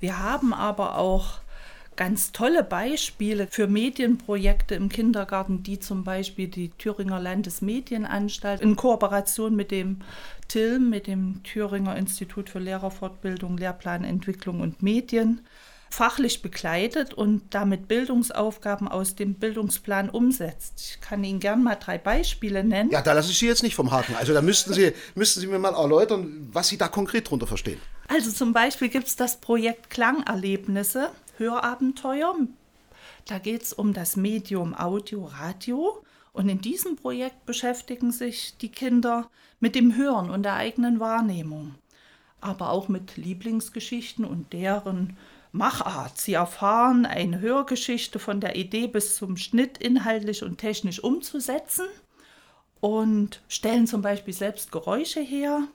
Wir 0.00 0.18
haben 0.18 0.52
aber 0.52 0.98
auch 0.98 1.40
ganz 1.96 2.32
tolle 2.32 2.64
Beispiele 2.64 3.46
für 3.46 3.66
Medienprojekte 3.66 4.74
im 4.74 4.88
Kindergarten, 4.88 5.62
die 5.62 5.78
zum 5.78 6.04
Beispiel 6.04 6.48
die 6.48 6.70
Thüringer 6.70 7.20
Landesmedienanstalt 7.20 8.60
in 8.60 8.76
Kooperation 8.76 9.54
mit 9.54 9.70
dem 9.70 10.00
TILM, 10.48 10.90
mit 10.90 11.06
dem 11.06 11.42
Thüringer 11.44 11.96
Institut 11.96 12.50
für 12.50 12.58
Lehrerfortbildung, 12.58 13.56
Lehrplanentwicklung 13.56 14.60
und 14.60 14.82
Medien, 14.82 15.40
fachlich 15.94 16.42
begleitet 16.42 17.14
und 17.14 17.54
damit 17.54 17.86
Bildungsaufgaben 17.86 18.88
aus 18.88 19.14
dem 19.14 19.34
Bildungsplan 19.34 20.10
umsetzt. 20.10 20.80
Ich 20.80 21.00
kann 21.00 21.22
Ihnen 21.22 21.38
gern 21.38 21.62
mal 21.62 21.76
drei 21.76 21.98
Beispiele 21.98 22.64
nennen. 22.64 22.90
Ja, 22.90 23.00
da 23.00 23.12
lasse 23.12 23.30
ich 23.30 23.38
Sie 23.38 23.46
jetzt 23.46 23.62
nicht 23.62 23.76
vom 23.76 23.92
Haken. 23.92 24.16
Also 24.16 24.34
da 24.34 24.42
müssten 24.42 24.72
Sie, 24.72 24.92
müssten 25.14 25.38
Sie 25.38 25.46
mir 25.46 25.60
mal 25.60 25.72
erläutern, 25.72 26.48
was 26.52 26.68
Sie 26.68 26.78
da 26.78 26.88
konkret 26.88 27.30
drunter 27.30 27.46
verstehen. 27.46 27.80
Also 28.08 28.32
zum 28.32 28.52
Beispiel 28.52 28.88
gibt 28.88 29.06
es 29.06 29.14
das 29.14 29.40
Projekt 29.40 29.88
Klangerlebnisse, 29.88 31.10
Hörabenteuer. 31.38 32.34
Da 33.26 33.38
geht 33.38 33.62
es 33.62 33.72
um 33.72 33.92
das 33.92 34.16
Medium 34.16 34.74
Audio, 34.74 35.26
Radio. 35.26 36.02
Und 36.32 36.48
in 36.48 36.60
diesem 36.60 36.96
Projekt 36.96 37.46
beschäftigen 37.46 38.10
sich 38.10 38.56
die 38.60 38.70
Kinder 38.70 39.30
mit 39.60 39.76
dem 39.76 39.96
Hören 39.96 40.30
und 40.30 40.42
der 40.42 40.54
eigenen 40.54 40.98
Wahrnehmung, 40.98 41.76
aber 42.40 42.70
auch 42.70 42.88
mit 42.88 43.16
Lieblingsgeschichten 43.16 44.24
und 44.24 44.52
deren 44.52 45.16
Machart. 45.54 46.18
Sie 46.18 46.32
erfahren 46.32 47.06
eine 47.06 47.38
Hörgeschichte 47.40 48.18
von 48.18 48.40
der 48.40 48.56
Idee 48.56 48.88
bis 48.88 49.14
zum 49.14 49.36
Schnitt 49.36 49.78
inhaltlich 49.78 50.42
und 50.42 50.58
technisch 50.58 50.98
umzusetzen 50.98 51.86
und 52.80 53.40
stellen 53.46 53.86
zum 53.86 54.02
Beispiel 54.02 54.34
selbst 54.34 54.72
Geräusche 54.72 55.20
her, 55.20 55.68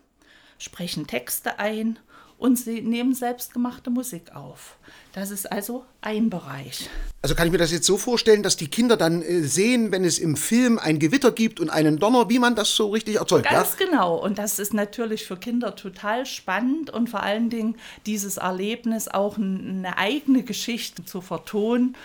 sprechen 0.57 1.07
Texte 1.07 1.59
ein 1.59 1.97
und 2.39 2.57
sie 2.57 2.81
nehmen 2.81 3.13
selbstgemachte 3.13 3.89
Musik 3.89 4.33
auf. 4.33 4.77
Das 5.13 5.29
ist 5.29 5.51
also 5.51 5.85
ein 6.01 6.29
Bereich. 6.29 6.89
Also 7.21 7.35
kann 7.35 7.47
ich 7.47 7.51
mir 7.51 7.57
das 7.57 7.71
jetzt 7.71 7.85
so 7.85 7.97
vorstellen, 7.97 8.43
dass 8.43 8.55
die 8.55 8.69
Kinder 8.69 8.95
dann 8.95 9.21
äh, 9.21 9.41
sehen, 9.41 9.91
wenn 9.91 10.05
es 10.05 10.17
im 10.17 10.37
Film 10.37 10.79
ein 10.79 10.99
Gewitter 10.99 11.31
gibt 11.31 11.59
und 11.59 11.69
einen 11.69 11.99
Donner, 11.99 12.29
wie 12.29 12.39
man 12.39 12.55
das 12.55 12.75
so 12.75 12.89
richtig 12.89 13.17
erzeugt. 13.17 13.49
Ganz 13.49 13.75
ja? 13.77 13.85
genau. 13.85 14.15
Und 14.15 14.37
das 14.37 14.57
ist 14.57 14.73
natürlich 14.73 15.25
für 15.25 15.35
Kinder 15.35 15.75
total 15.75 16.25
spannend 16.25 16.89
und 16.89 17.09
vor 17.09 17.21
allen 17.21 17.49
Dingen 17.49 17.75
dieses 18.05 18.37
Erlebnis 18.37 19.09
auch 19.09 19.37
eine 19.37 19.97
eigene 19.97 20.43
Geschichte 20.43 21.03
zu 21.03 21.21
vertonen 21.21 21.95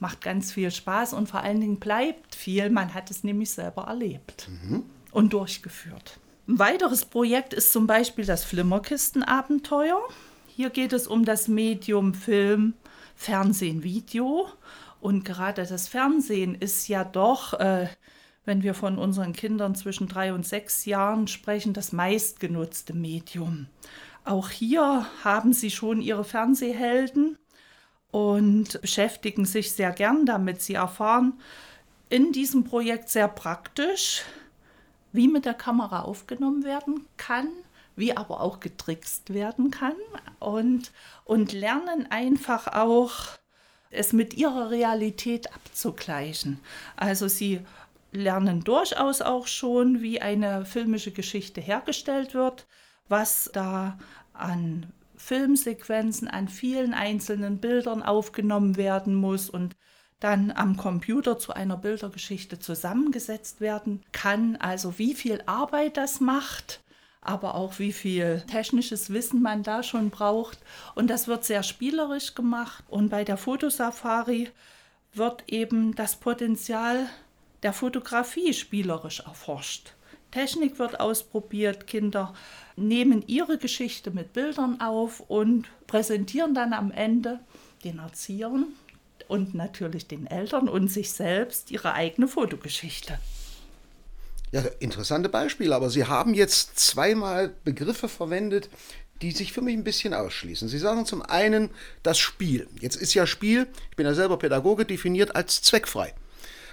macht 0.00 0.20
ganz 0.20 0.52
viel 0.52 0.70
Spaß 0.70 1.14
und 1.14 1.28
vor 1.28 1.40
allen 1.40 1.60
Dingen 1.60 1.78
bleibt 1.78 2.34
viel. 2.34 2.68
Man 2.68 2.92
hat 2.92 3.10
es 3.10 3.24
nämlich 3.24 3.50
selber 3.50 3.84
erlebt 3.84 4.48
mhm. 4.50 4.82
und 5.12 5.32
durchgeführt. 5.32 6.18
Ein 6.46 6.58
weiteres 6.58 7.06
Projekt 7.06 7.54
ist 7.54 7.72
zum 7.72 7.86
Beispiel 7.86 8.26
das 8.26 8.44
Flimmerkistenabenteuer. 8.44 9.98
Hier 10.46 10.68
geht 10.68 10.92
es 10.92 11.06
um 11.06 11.24
das 11.24 11.48
Medium 11.48 12.12
Film, 12.12 12.74
Fernsehen, 13.16 13.82
Video. 13.82 14.48
Und 15.00 15.24
gerade 15.24 15.64
das 15.64 15.88
Fernsehen 15.88 16.54
ist 16.54 16.86
ja 16.88 17.02
doch, 17.02 17.54
äh, 17.54 17.88
wenn 18.44 18.62
wir 18.62 18.74
von 18.74 18.98
unseren 18.98 19.32
Kindern 19.32 19.74
zwischen 19.74 20.06
drei 20.06 20.34
und 20.34 20.46
sechs 20.46 20.84
Jahren 20.84 21.28
sprechen, 21.28 21.72
das 21.72 21.92
meistgenutzte 21.92 22.92
Medium. 22.92 23.68
Auch 24.26 24.50
hier 24.50 25.06
haben 25.24 25.54
sie 25.54 25.70
schon 25.70 26.02
ihre 26.02 26.24
Fernsehhelden 26.24 27.38
und 28.10 28.82
beschäftigen 28.82 29.46
sich 29.46 29.72
sehr 29.72 29.92
gern 29.92 30.26
damit. 30.26 30.60
Sie 30.60 30.74
erfahren 30.74 31.40
in 32.10 32.32
diesem 32.32 32.64
Projekt 32.64 33.08
sehr 33.08 33.28
praktisch, 33.28 34.24
wie 35.14 35.28
mit 35.28 35.44
der 35.44 35.54
Kamera 35.54 36.02
aufgenommen 36.02 36.64
werden 36.64 37.06
kann, 37.16 37.48
wie 37.94 38.16
aber 38.16 38.40
auch 38.40 38.58
getrickst 38.58 39.32
werden 39.32 39.70
kann 39.70 39.94
und, 40.40 40.90
und 41.24 41.52
lernen 41.52 42.08
einfach 42.10 42.66
auch, 42.66 43.14
es 43.90 44.12
mit 44.12 44.34
ihrer 44.34 44.70
Realität 44.70 45.54
abzugleichen. 45.54 46.58
Also 46.96 47.28
sie 47.28 47.60
lernen 48.10 48.64
durchaus 48.64 49.22
auch 49.22 49.46
schon, 49.46 50.02
wie 50.02 50.20
eine 50.20 50.66
filmische 50.66 51.12
Geschichte 51.12 51.60
hergestellt 51.60 52.34
wird, 52.34 52.66
was 53.08 53.50
da 53.52 53.96
an 54.32 54.92
Filmsequenzen, 55.16 56.26
an 56.26 56.48
vielen 56.48 56.92
einzelnen 56.92 57.58
Bildern 57.58 58.02
aufgenommen 58.02 58.76
werden 58.76 59.14
muss 59.14 59.48
und 59.48 59.76
dann 60.24 60.50
am 60.52 60.78
Computer 60.78 61.38
zu 61.38 61.52
einer 61.52 61.76
Bildergeschichte 61.76 62.58
zusammengesetzt 62.58 63.60
werden 63.60 64.02
kann. 64.12 64.56
Also 64.56 64.98
wie 64.98 65.12
viel 65.12 65.42
Arbeit 65.44 65.98
das 65.98 66.18
macht, 66.18 66.80
aber 67.20 67.54
auch 67.54 67.78
wie 67.78 67.92
viel 67.92 68.42
technisches 68.50 69.10
Wissen 69.10 69.42
man 69.42 69.62
da 69.62 69.82
schon 69.82 70.08
braucht. 70.08 70.60
Und 70.94 71.10
das 71.10 71.28
wird 71.28 71.44
sehr 71.44 71.62
spielerisch 71.62 72.34
gemacht. 72.34 72.84
Und 72.88 73.10
bei 73.10 73.22
der 73.22 73.36
Fotosafari 73.36 74.48
wird 75.12 75.44
eben 75.46 75.94
das 75.94 76.16
Potenzial 76.16 77.06
der 77.62 77.74
Fotografie 77.74 78.54
spielerisch 78.54 79.20
erforscht. 79.20 79.92
Technik 80.30 80.78
wird 80.78 81.00
ausprobiert, 81.00 81.86
Kinder 81.86 82.32
nehmen 82.76 83.22
ihre 83.26 83.58
Geschichte 83.58 84.10
mit 84.10 84.32
Bildern 84.32 84.80
auf 84.80 85.20
und 85.20 85.66
präsentieren 85.86 86.54
dann 86.54 86.72
am 86.72 86.90
Ende 86.90 87.40
den 87.84 87.98
Erziehern 87.98 88.68
und 89.28 89.54
natürlich 89.54 90.06
den 90.06 90.26
Eltern 90.26 90.68
und 90.68 90.88
sich 90.88 91.12
selbst 91.12 91.70
ihre 91.70 91.94
eigene 91.94 92.28
Fotogeschichte. 92.28 93.18
Ja, 94.52 94.62
interessante 94.78 95.28
Beispiele, 95.28 95.74
aber 95.74 95.90
Sie 95.90 96.04
haben 96.04 96.32
jetzt 96.32 96.78
zweimal 96.78 97.52
Begriffe 97.64 98.08
verwendet, 98.08 98.68
die 99.20 99.32
sich 99.32 99.52
für 99.52 99.62
mich 99.62 99.76
ein 99.76 99.84
bisschen 99.84 100.14
ausschließen. 100.14 100.68
Sie 100.68 100.78
sagen 100.78 101.06
zum 101.06 101.22
einen 101.22 101.70
das 102.02 102.18
Spiel. 102.18 102.68
Jetzt 102.80 102.96
ist 102.96 103.14
ja 103.14 103.26
Spiel, 103.26 103.66
ich 103.90 103.96
bin 103.96 104.06
ja 104.06 104.14
selber 104.14 104.38
Pädagoge, 104.38 104.84
definiert 104.84 105.34
als 105.34 105.62
zweckfrei. 105.62 106.14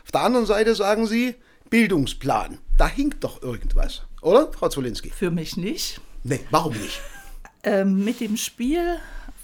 Auf 0.03 0.11
der 0.11 0.21
anderen 0.21 0.45
Seite 0.45 0.75
sagen 0.75 1.07
Sie 1.07 1.35
Bildungsplan. 1.69 2.57
Da 2.77 2.87
hinkt 2.87 3.23
doch 3.23 3.41
irgendwas, 3.41 4.03
oder, 4.21 4.51
Frau 4.53 4.69
Zwolinski? 4.69 5.09
Für 5.09 5.31
mich 5.31 5.57
nicht. 5.57 5.99
Nee, 6.23 6.41
warum 6.51 6.73
nicht? 6.73 7.01
Ähm, 7.63 8.03
mit 8.03 8.19
dem 8.19 8.37
Spiel 8.37 8.99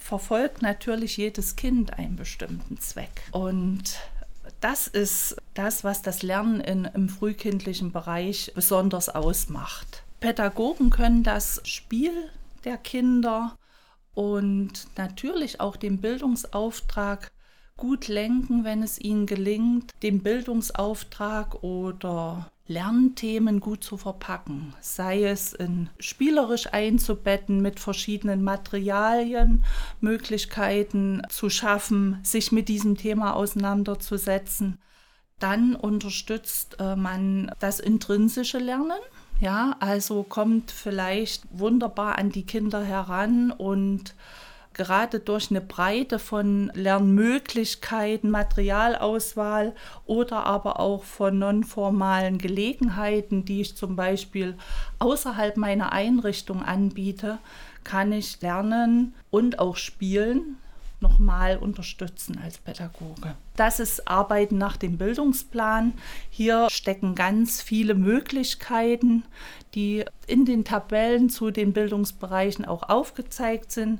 verfolgt 0.08 0.62
natürlich 0.62 1.18
jedes 1.18 1.58
Kind 1.58 2.00
einen 2.00 2.16
bestimmten 2.16 2.80
Zweck. 2.80 3.24
Und 3.32 4.00
das 4.62 4.88
ist 4.88 5.36
das, 5.54 5.84
was 5.84 6.02
das 6.02 6.24
Lernen 6.24 6.62
in, 6.62 6.86
im 6.86 7.10
frühkindlichen 7.10 7.92
Bereich 7.92 8.54
besonders 8.56 9.10
ausmacht. 9.10 10.04
Pädagogen 10.22 10.92
können 10.92 11.24
das 11.24 11.60
Spiel 11.66 12.14
der 12.64 12.78
Kinder 12.78 13.58
und 14.14 14.88
natürlich 14.96 15.60
auch 15.60 15.76
den 15.76 16.00
Bildungsauftrag 16.00 17.30
gut 17.76 18.08
lenken, 18.08 18.64
wenn 18.64 18.84
es 18.84 18.98
ihnen 18.98 19.26
gelingt, 19.26 19.92
den 20.04 20.24
Bildungsauftrag 20.24 21.64
oder 21.64 22.50
Lernthemen 22.68 23.60
gut 23.60 23.84
zu 23.84 23.98
verpacken, 23.98 24.74
sei 24.82 25.24
es 25.24 25.54
in 25.54 25.90
spielerisch 26.00 26.74
einzubetten 26.74 27.62
mit 27.62 27.80
verschiedenen 27.80 28.44
Materialien, 28.44 29.64
Möglichkeiten 30.02 31.22
zu 31.30 31.50
schaffen, 31.50 32.20
sich 32.24 32.52
mit 32.52 32.68
diesem 32.68 32.98
Thema 32.98 33.36
auseinanderzusetzen. 33.36 34.80
Dann 35.40 35.76
unterstützt 35.76 36.78
äh, 36.80 36.96
man 36.96 37.52
das 37.60 37.80
intrinsische 37.80 38.58
Lernen. 38.58 39.00
Ja, 39.40 39.76
also 39.80 40.24
kommt 40.24 40.72
vielleicht 40.72 41.44
wunderbar 41.52 42.18
an 42.18 42.32
die 42.32 42.46
Kinder 42.46 42.84
heran 42.84 43.52
und 43.52 44.16
gerade 44.78 45.20
durch 45.20 45.50
eine 45.50 45.60
Breite 45.60 46.20
von 46.20 46.72
Lernmöglichkeiten, 46.74 48.30
Materialauswahl 48.30 49.76
oder 50.06 50.46
aber 50.46 50.80
auch 50.80 51.04
von 51.04 51.40
nonformalen 51.40 52.38
Gelegenheiten, 52.38 53.44
die 53.44 53.62
ich 53.62 53.76
zum 53.76 53.96
Beispiel 53.96 54.56
außerhalb 55.00 55.58
meiner 55.58 55.92
Einrichtung 55.92 56.64
anbiete, 56.64 57.40
kann 57.84 58.12
ich 58.12 58.40
lernen 58.42 59.14
und 59.30 59.60
auch 59.60 59.76
spielen 59.76 60.58
nochmal 61.00 61.58
unterstützen 61.58 62.40
als 62.44 62.58
Pädagoge. 62.58 63.36
Das 63.56 63.80
ist 63.80 64.08
Arbeiten 64.08 64.58
nach 64.58 64.78
dem 64.78 64.98
Bildungsplan. 64.98 65.94
Hier 66.30 66.68
stecken 66.72 67.14
ganz 67.14 67.62
viele 67.62 67.94
Möglichkeiten, 67.94 69.24
die 69.76 70.06
in 70.26 70.46
den 70.46 70.66
Tabellen 70.66 71.30
zu 71.30 71.52
den 71.52 71.74
Bildungsbereichen 71.74 72.66
auch 72.66 72.84
aufgezeigt 72.90 73.72
sind 73.72 74.00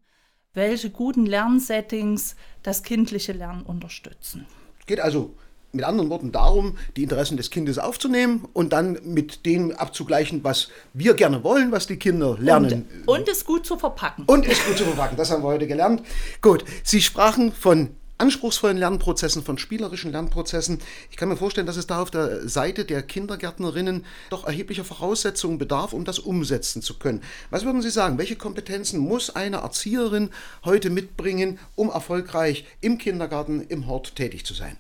welche 0.58 0.90
guten 0.90 1.26
Lernsettings 1.26 2.36
das 2.64 2.84
kindliche 2.84 3.32
Lernen 3.32 3.62
unterstützen. 3.62 4.46
Es 4.80 4.88
geht 4.88 5.00
also 5.00 5.36
mit 5.72 5.86
anderen 5.86 6.10
Worten 6.10 6.32
darum, 6.32 6.78
die 6.96 7.04
Interessen 7.04 7.38
des 7.38 7.52
Kindes 7.52 7.78
aufzunehmen 7.78 8.48
und 8.54 8.74
dann 8.74 9.00
mit 9.04 9.46
dem 9.46 9.72
abzugleichen, 9.72 10.44
was 10.44 10.70
wir 10.94 11.14
gerne 11.14 11.44
wollen, 11.44 11.72
was 11.72 11.86
die 11.86 11.98
Kinder 11.98 12.38
lernen. 12.40 12.88
Und, 13.06 13.20
und 13.20 13.30
es 13.30 13.46
gut 13.46 13.66
zu 13.66 13.78
verpacken. 13.78 14.24
Und 14.26 14.48
es 14.48 14.66
gut 14.66 14.78
zu 14.78 14.86
verpacken, 14.86 15.16
das 15.16 15.30
haben 15.30 15.44
wir 15.44 15.50
heute 15.50 15.68
gelernt. 15.68 16.02
Gut, 16.42 16.66
Sie 16.84 17.02
sprachen 17.02 17.54
von 17.54 17.92
anspruchsvollen 18.18 18.78
Lernprozessen, 18.78 19.44
von 19.44 19.58
spielerischen 19.58 20.12
Lernprozessen. 20.12 20.80
Ich 21.12 21.18
kann 21.18 21.30
mir 21.30 21.38
vorstellen, 21.38 21.68
dass 21.68 21.78
es 21.78 21.88
da 21.88 22.02
auf 22.02 22.12
der 22.12 22.48
Seite 22.48 22.86
der 22.86 23.04
Kindergärtnerinnen 23.04 24.06
doch 24.30 24.46
erheblicher 24.46 24.84
Voraussetzungen 24.84 25.58
bedarf, 25.58 25.94
um 25.94 26.06
das 26.06 26.20
umsetzen 26.20 26.82
zu 26.82 26.98
können. 26.98 27.22
Was 27.50 27.66
würden 27.66 27.82
Sie 27.82 27.92
sagen? 27.92 28.18
Welche 28.18 28.36
Kompetenzen 28.36 29.00
muss 29.00 29.30
eine 29.30 29.58
Erzieherin 29.58 30.30
heute 30.66 30.90
mitbringen, 30.90 31.60
um 31.76 31.90
erfolgreich 31.90 32.66
im 32.82 32.98
Kindergarten, 32.98 33.62
im 33.62 33.88
Hort 33.88 34.16
tätig 34.16 34.46
zu 34.46 34.54
sein? 34.54 34.78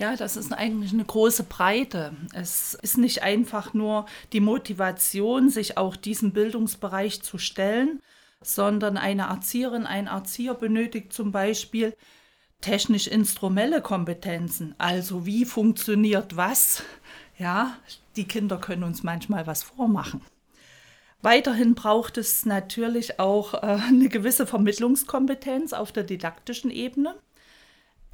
Ja, 0.00 0.16
das 0.16 0.38
ist 0.38 0.50
eigentlich 0.52 0.94
eine 0.94 1.04
große 1.04 1.42
Breite. 1.42 2.12
Es 2.32 2.72
ist 2.72 2.96
nicht 2.96 3.22
einfach 3.22 3.74
nur 3.74 4.06
die 4.32 4.40
Motivation, 4.40 5.50
sich 5.50 5.76
auch 5.76 5.94
diesem 5.94 6.32
Bildungsbereich 6.32 7.20
zu 7.22 7.36
stellen, 7.36 8.00
sondern 8.42 8.96
eine 8.96 9.24
Erzieherin, 9.24 9.84
ein 9.84 10.06
Erzieher 10.06 10.54
benötigt 10.54 11.12
zum 11.12 11.32
Beispiel 11.32 11.94
technisch-instrumentelle 12.60 13.82
Kompetenzen, 13.82 14.74
also 14.78 15.26
wie 15.26 15.44
funktioniert 15.44 16.36
was. 16.36 16.82
Ja, 17.38 17.76
die 18.16 18.24
Kinder 18.24 18.58
können 18.58 18.84
uns 18.84 19.02
manchmal 19.02 19.46
was 19.46 19.62
vormachen. 19.62 20.20
Weiterhin 21.22 21.74
braucht 21.74 22.16
es 22.16 22.46
natürlich 22.46 23.18
auch 23.20 23.54
äh, 23.54 23.78
eine 23.88 24.08
gewisse 24.08 24.46
Vermittlungskompetenz 24.46 25.72
auf 25.72 25.92
der 25.92 26.04
didaktischen 26.04 26.70
Ebene. 26.70 27.14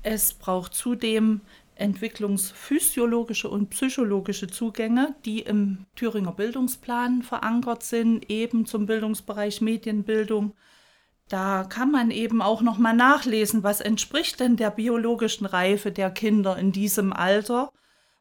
Es 0.02 0.34
braucht 0.34 0.74
zudem 0.74 1.40
entwicklungsphysiologische 1.76 3.48
und 3.48 3.70
psychologische 3.70 4.48
Zugänge, 4.48 5.14
die 5.24 5.40
im 5.40 5.86
Thüringer 5.94 6.32
Bildungsplan 6.32 7.22
verankert 7.22 7.82
sind, 7.82 8.30
eben 8.30 8.66
zum 8.66 8.86
Bildungsbereich 8.86 9.60
Medienbildung 9.60 10.54
da 11.28 11.64
kann 11.64 11.90
man 11.90 12.10
eben 12.10 12.40
auch 12.40 12.62
noch 12.62 12.78
mal 12.78 12.94
nachlesen, 12.94 13.62
was 13.62 13.80
entspricht 13.80 14.38
denn 14.40 14.56
der 14.56 14.70
biologischen 14.70 15.46
Reife 15.46 15.90
der 15.90 16.10
Kinder 16.10 16.56
in 16.56 16.72
diesem 16.72 17.12
Alter? 17.12 17.72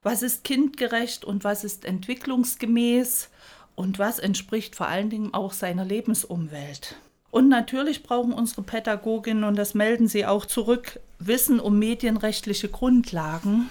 Was 0.02 0.22
ist 0.24 0.44
kindgerecht 0.44 1.26
und 1.26 1.44
was 1.44 1.64
ist 1.64 1.86
entwicklungsgemäß 1.86 3.30
und 3.76 4.00
was 4.00 4.20
entspricht 4.20 4.76
vor 4.76 4.88
allen 4.88 5.10
Dingen 5.10 5.34
auch 5.34 5.54
seiner 5.54 5.86
Lebensumwelt? 5.86 6.96
Und 7.32 7.50
natürlich 7.50 8.02
brauchen 8.02 8.32
unsere 8.32 8.64
Pädagoginnen, 8.64 9.44
und 9.44 9.58
das 9.58 9.74
melden 9.74 10.08
sie 10.08 10.26
auch 10.26 10.46
zurück, 10.46 11.00
Wissen 11.20 11.60
um 11.60 11.78
medienrechtliche 11.78 12.70
Grundlagen 12.70 13.70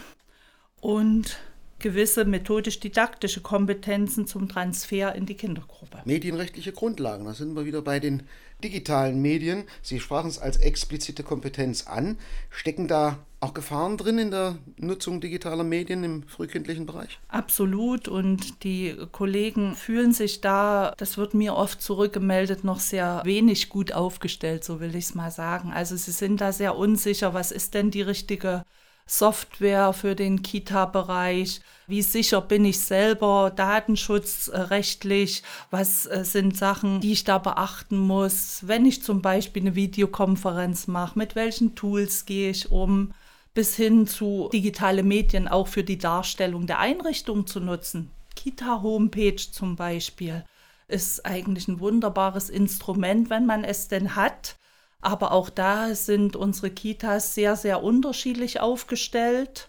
und 0.81 1.39
gewisse 1.79 2.25
methodisch-didaktische 2.25 3.41
Kompetenzen 3.41 4.27
zum 4.27 4.49
Transfer 4.49 5.15
in 5.15 5.27
die 5.27 5.35
Kindergruppe. 5.35 5.99
Medienrechtliche 6.05 6.73
Grundlagen, 6.73 7.25
da 7.25 7.35
sind 7.35 7.55
wir 7.55 7.65
wieder 7.65 7.83
bei 7.83 8.01
den 8.01 8.23
digitalen 8.65 9.23
Medien. 9.23 9.65
Sie 9.83 10.01
sprachen 10.01 10.29
es 10.29 10.39
als 10.39 10.57
explizite 10.57 11.23
Kompetenz 11.23 11.87
an. 11.87 12.19
Stecken 12.51 12.89
da 12.89 13.19
auch 13.45 13.53
Gefahren 13.53 13.99
drin 13.99 14.19
in 14.19 14.31
der 14.31 14.57
Nutzung 14.79 15.21
digitaler 15.21 15.65
Medien 15.65 16.03
im 16.03 16.23
frühkindlichen 16.23 16.87
Bereich? 16.87 17.21
Absolut. 17.29 18.09
Und 18.09 18.65
die 18.65 18.97
Kollegen 19.13 19.75
fühlen 19.75 20.13
sich 20.13 20.41
da, 20.41 20.95
das 20.97 21.19
wird 21.19 21.35
mir 21.35 21.55
oft 21.55 21.83
zurückgemeldet, 21.83 22.65
noch 22.65 22.81
sehr 22.81 23.21
wenig 23.25 23.69
gut 23.69 23.93
aufgestellt, 23.93 24.65
so 24.65 24.81
will 24.81 24.97
ich 24.97 25.05
es 25.05 25.15
mal 25.15 25.31
sagen. 25.31 25.73
Also 25.73 25.95
sie 25.97 26.13
sind 26.13 26.41
da 26.41 26.53
sehr 26.53 26.77
unsicher, 26.77 27.35
was 27.35 27.53
ist 27.53 27.75
denn 27.75 27.91
die 27.91 28.03
richtige 28.03 28.65
Software 29.07 29.93
für 29.93 30.15
den 30.15 30.43
Kita-Bereich? 30.43 31.61
Wie 31.87 32.03
sicher 32.03 32.41
bin 32.41 32.65
ich 32.65 32.81
selber 32.81 33.53
datenschutzrechtlich? 33.55 35.43
Was 35.71 36.07
äh, 36.07 36.25
sind 36.25 36.57
Sachen, 36.57 37.01
die 37.01 37.13
ich 37.13 37.25
da 37.25 37.39
beachten 37.39 37.99
muss? 37.99 38.67
Wenn 38.67 38.87
ich 38.87 39.03
zum 39.03 39.21
Beispiel 39.21 39.63
eine 39.63 39.75
Videokonferenz 39.75 40.87
mache, 40.87 41.19
mit 41.19 41.35
welchen 41.35 41.75
Tools 41.75 42.25
gehe 42.25 42.51
ich 42.51 42.71
um? 42.71 43.13
Bis 43.53 43.77
hin 43.77 44.07
zu 44.07 44.49
digitale 44.53 45.03
Medien 45.03 45.47
auch 45.47 45.69
für 45.69 45.85
die 45.85 45.99
Darstellung 45.99 46.67
der 46.67 46.79
Einrichtung 46.81 47.47
zu 47.47 47.61
nutzen. 47.61 48.11
Kita-Homepage 48.35 49.37
zum 49.37 49.77
Beispiel 49.77 50.45
ist 50.89 51.25
eigentlich 51.25 51.69
ein 51.69 51.79
wunderbares 51.79 52.51
Instrument, 52.51 53.31
wenn 53.31 53.47
man 53.47 53.63
es 53.63 53.89
denn 53.89 54.17
hat 54.17 54.57
aber 55.05 55.33
auch 55.33 55.51
da 55.51 55.95
sind 55.95 56.37
unsere 56.37 56.71
Kitas 56.71 57.35
sehr, 57.35 57.57
sehr 57.57 57.83
unterschiedlich 57.83 58.61
aufgestellt. 58.61 59.69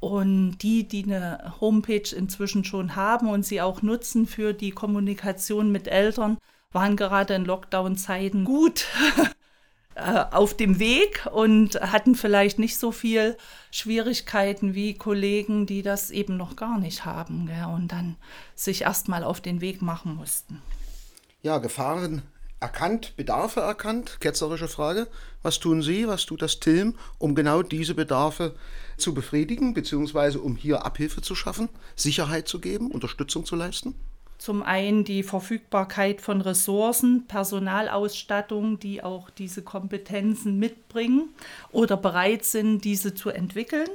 Und 0.00 0.58
die, 0.58 0.86
die 0.86 1.02
eine 1.02 1.54
Homepage 1.60 2.14
inzwischen 2.14 2.64
schon 2.64 2.94
haben 2.94 3.28
und 3.28 3.44
sie 3.44 3.60
auch 3.60 3.82
nutzen 3.82 4.26
für 4.26 4.52
die 4.52 4.70
Kommunikation 4.70 5.72
mit 5.72 5.88
Eltern, 5.88 6.38
waren 6.70 6.96
gerade 6.96 7.34
in 7.34 7.44
Lockdown-Zeiten 7.44 8.44
gut 8.44 8.86
äh, 9.96 10.24
auf 10.30 10.54
dem 10.54 10.78
Weg 10.78 11.26
und 11.32 11.80
hatten 11.80 12.14
vielleicht 12.14 12.60
nicht 12.60 12.78
so 12.78 12.92
viel 12.92 13.36
Schwierigkeiten 13.72 14.74
wie 14.74 14.94
Kollegen, 14.94 15.66
die 15.66 15.82
das 15.82 16.10
eben 16.12 16.36
noch 16.36 16.54
gar 16.54 16.78
nicht 16.78 17.04
haben 17.04 17.46
gell, 17.46 17.66
und 17.74 17.90
dann 17.90 18.14
sich 18.54 18.82
erstmal 18.82 19.24
auf 19.24 19.40
den 19.40 19.60
Weg 19.60 19.82
machen 19.82 20.14
mussten. 20.14 20.62
Ja, 21.42 21.58
Gefahren 21.58 22.22
erkannt, 22.60 23.16
Bedarfe 23.16 23.60
erkannt, 23.60 24.18
ketzerische 24.20 24.68
Frage. 24.68 25.08
Was 25.42 25.58
tun 25.58 25.82
Sie, 25.82 26.08
was 26.08 26.26
tut 26.26 26.42
das 26.42 26.60
TILM, 26.60 26.94
um 27.18 27.34
genau 27.34 27.62
diese 27.62 27.94
Bedarfe 27.94 28.54
zu 28.96 29.14
befriedigen, 29.14 29.74
beziehungsweise 29.74 30.40
um 30.40 30.56
hier 30.56 30.84
Abhilfe 30.84 31.22
zu 31.22 31.34
schaffen, 31.34 31.68
Sicherheit 31.94 32.48
zu 32.48 32.60
geben, 32.60 32.90
Unterstützung 32.90 33.44
zu 33.44 33.56
leisten? 33.56 33.94
Zum 34.38 34.62
einen 34.62 35.02
die 35.02 35.24
Verfügbarkeit 35.24 36.20
von 36.20 36.40
Ressourcen, 36.40 37.26
Personalausstattung, 37.26 38.78
die 38.78 39.02
auch 39.02 39.30
diese 39.30 39.62
Kompetenzen 39.62 40.60
mitbringen 40.60 41.30
oder 41.72 41.96
bereit 41.96 42.44
sind, 42.44 42.84
diese 42.84 43.14
zu 43.14 43.30
entwickeln. 43.30 43.88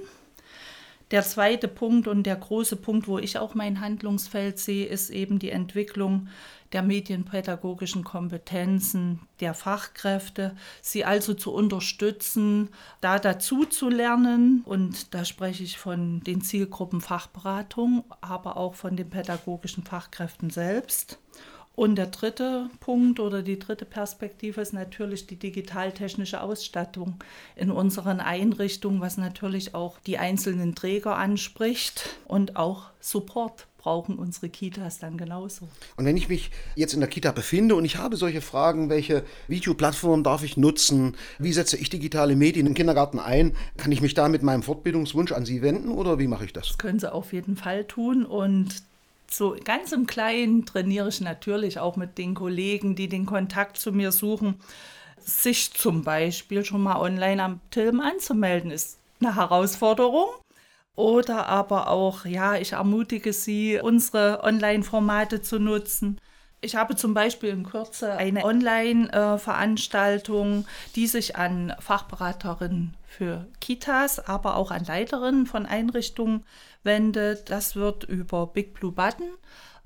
Der 1.14 1.22
zweite 1.22 1.68
Punkt 1.68 2.08
und 2.08 2.24
der 2.24 2.36
große 2.36 2.76
Punkt, 2.76 3.08
wo 3.08 3.20
ich 3.20 3.38
auch 3.38 3.54
mein 3.54 3.82
Handlungsfeld 3.82 4.58
sehe, 4.58 4.88
ist 4.88 5.12
eben 5.12 5.38
die 5.38 5.52
Entwicklung 5.52 6.28
der 6.72 6.82
medienpädagogischen 6.82 8.04
Kompetenzen 8.04 9.20
der 9.40 9.54
Fachkräfte, 9.54 10.56
sie 10.82 11.06
also 11.06 11.36
zu 11.36 11.54
unterstützen, 11.54 12.70
da 13.00 13.20
dazu 13.20 13.66
zu 13.66 13.90
lernen. 13.90 14.64
Und 14.66 15.14
da 15.14 15.24
spreche 15.24 15.64
ich 15.64 15.78
von 15.78 16.22
den 16.22 16.42
Zielgruppen 16.42 17.00
Fachberatung, 17.00 18.06
aber 18.22 18.58
auch 18.58 18.74
von 18.74 18.96
den 18.96 19.12
pädagogischen 19.12 19.84
Fachkräften 19.84 20.50
selbst. 20.50 21.20
Und 21.76 21.96
der 21.96 22.08
dritte 22.08 22.70
Punkt 22.80 23.20
oder 23.20 23.42
die 23.42 23.58
dritte 23.58 23.86
Perspektive 23.86 24.62
ist 24.62 24.74
natürlich 24.74 25.26
die 25.26 25.38
digitaltechnische 25.38 26.42
Ausstattung 26.42 27.16
in 27.56 27.72
unseren 27.72 28.20
Einrichtungen, 28.20 29.02
was 29.02 29.18
natürlich 29.18 29.74
auch 29.74 30.00
die 30.06 30.20
einzelnen 30.20 30.76
Träger 30.76 31.18
anspricht 31.18 32.10
und 32.26 32.58
auch 32.58 32.92
Support 33.00 33.68
brauchen 33.84 34.18
unsere 34.18 34.50
Kitas 34.50 35.00
dann 35.00 35.18
genauso. 35.18 35.68
Und 35.98 36.06
wenn 36.06 36.16
ich 36.16 36.30
mich 36.30 36.52
jetzt 36.76 36.94
in 36.94 37.02
der 37.02 37.10
Kita 37.10 37.32
befinde 37.32 37.76
und 37.76 37.84
ich 37.84 37.98
habe 37.98 38.16
solche 38.16 38.40
Fragen, 38.40 38.90
welche 38.90 39.24
Videoplattform 39.50 40.24
darf 40.24 40.44
ich 40.44 40.56
nutzen, 40.56 41.18
wie 41.38 41.52
setze 41.52 41.76
ich 41.76 41.90
digitale 41.90 42.38
Medien 42.38 42.66
im 42.66 42.76
Kindergarten 42.76 43.20
ein, 43.20 43.58
kann 43.76 43.92
ich 43.92 44.00
mich 44.00 44.14
da 44.14 44.30
mit 44.30 44.42
meinem 44.42 44.64
Fortbildungswunsch 44.64 45.34
an 45.34 45.44
Sie 45.44 45.62
wenden 45.62 45.90
oder 45.90 46.18
wie 46.18 46.28
mache 46.28 46.46
ich 46.46 46.54
das? 46.54 46.68
Das 46.68 46.78
können 46.78 47.00
Sie 47.00 47.12
auf 47.12 47.34
jeden 47.34 47.58
Fall 47.58 47.84
tun 47.84 48.26
und 48.26 48.84
so 49.36 49.56
ganz 49.64 49.92
im 49.92 50.08
Kleinen 50.08 50.66
trainiere 50.66 51.10
ich 51.10 51.22
natürlich 51.22 51.80
auch 51.80 51.96
mit 51.96 52.18
den 52.18 52.36
Kollegen, 52.36 52.96
die 52.96 53.10
den 53.10 53.26
Kontakt 53.26 53.78
zu 53.78 53.92
mir 53.92 54.12
suchen. 54.12 54.56
Sich 55.18 55.74
zum 55.74 56.04
Beispiel 56.04 56.66
schon 56.66 56.84
mal 56.84 57.00
online 57.00 57.42
am 57.42 57.62
Tilm 57.72 58.00
anzumelden, 58.00 58.72
ist 58.72 59.00
eine 59.22 59.36
Herausforderung. 59.36 60.28
Oder 60.96 61.48
aber 61.48 61.90
auch, 61.90 62.26
ja, 62.26 62.56
ich 62.56 62.74
ermutige 62.74 63.34
Sie, 63.34 63.80
unsere 63.82 64.44
Online-Formate 64.44 65.42
zu 65.42 65.58
nutzen. 65.58 66.20
Ich 66.62 66.76
habe 66.76 66.96
zum 66.96 67.14
Beispiel 67.14 67.50
in 67.50 67.64
Kürze 67.64 68.14
eine 68.14 68.46
Online-Veranstaltung, 68.46 70.66
die 70.96 71.08
sich 71.08 71.36
an 71.36 71.74
Fachberaterinnen 71.80 72.94
für 73.06 73.48
Kitas, 73.60 74.20
aber 74.20 74.56
auch 74.56 74.72
an 74.72 74.86
Leiterinnen 74.86 75.46
von 75.46 75.66
Einrichtungen 75.66 76.46
wendet. 76.84 77.50
Das 77.50 77.76
wird 77.76 78.04
über 78.04 78.48
Big 78.48 78.74
Blue 78.74 78.92
Button, 78.92 79.30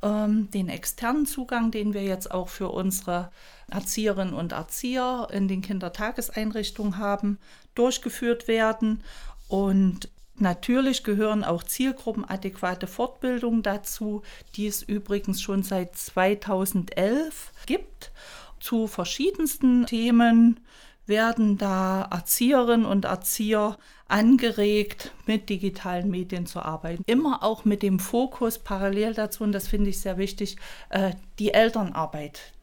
ähm, 0.01 0.49
den 0.51 0.69
externen 0.69 1.25
Zugang, 1.25 1.71
den 1.71 1.93
wir 1.93 2.03
jetzt 2.03 2.31
auch 2.31 2.49
für 2.49 2.69
unsere 2.69 3.31
Erzieherinnen 3.69 4.33
und 4.33 4.51
Erzieher 4.51 5.27
in 5.31 5.47
den 5.47 5.61
Kindertageseinrichtungen 5.61 6.97
haben, 6.97 7.39
durchgeführt 7.75 8.47
werden. 8.47 9.03
Und 9.47 10.09
Natürlich 10.39 11.03
gehören 11.03 11.43
auch 11.43 11.63
zielgruppenadäquate 11.63 12.85
Fortbildungen 12.85 13.63
dazu, 13.63 14.21
die 14.55 14.67
es 14.67 14.83
übrigens 14.83 15.41
schon 15.41 15.63
seit 15.63 15.95
2011 15.95 17.51
gibt, 17.65 18.11
zu 18.59 18.87
verschiedensten 18.87 19.87
Themen 19.87 20.59
werden 21.07 21.57
da 21.57 22.07
Erzieherinnen 22.11 22.85
und 22.85 23.05
Erzieher 23.05 23.77
angeregt, 24.07 25.11
mit 25.25 25.49
digitalen 25.49 26.09
Medien 26.09 26.45
zu 26.45 26.61
arbeiten. 26.61 27.03
Immer 27.05 27.43
auch 27.43 27.65
mit 27.65 27.83
dem 27.83 27.99
Fokus 27.99 28.59
parallel 28.59 29.13
dazu, 29.13 29.43
und 29.43 29.51
das 29.51 29.67
finde 29.67 29.89
ich 29.89 29.99
sehr 29.99 30.17
wichtig, 30.17 30.57
äh, 30.89 31.11
die 31.39 31.53
Elternarbeit 31.53 32.53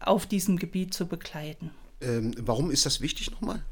auf 0.00 0.26
diesem 0.26 0.58
Gebiet 0.58 0.94
zu 0.94 1.06
begleiten. 1.06 1.70
Ähm, 2.04 2.34
warum 2.38 2.70
ist 2.70 2.84
das 2.86 3.00
wichtig 3.00 3.30
nochmal? 3.30 3.62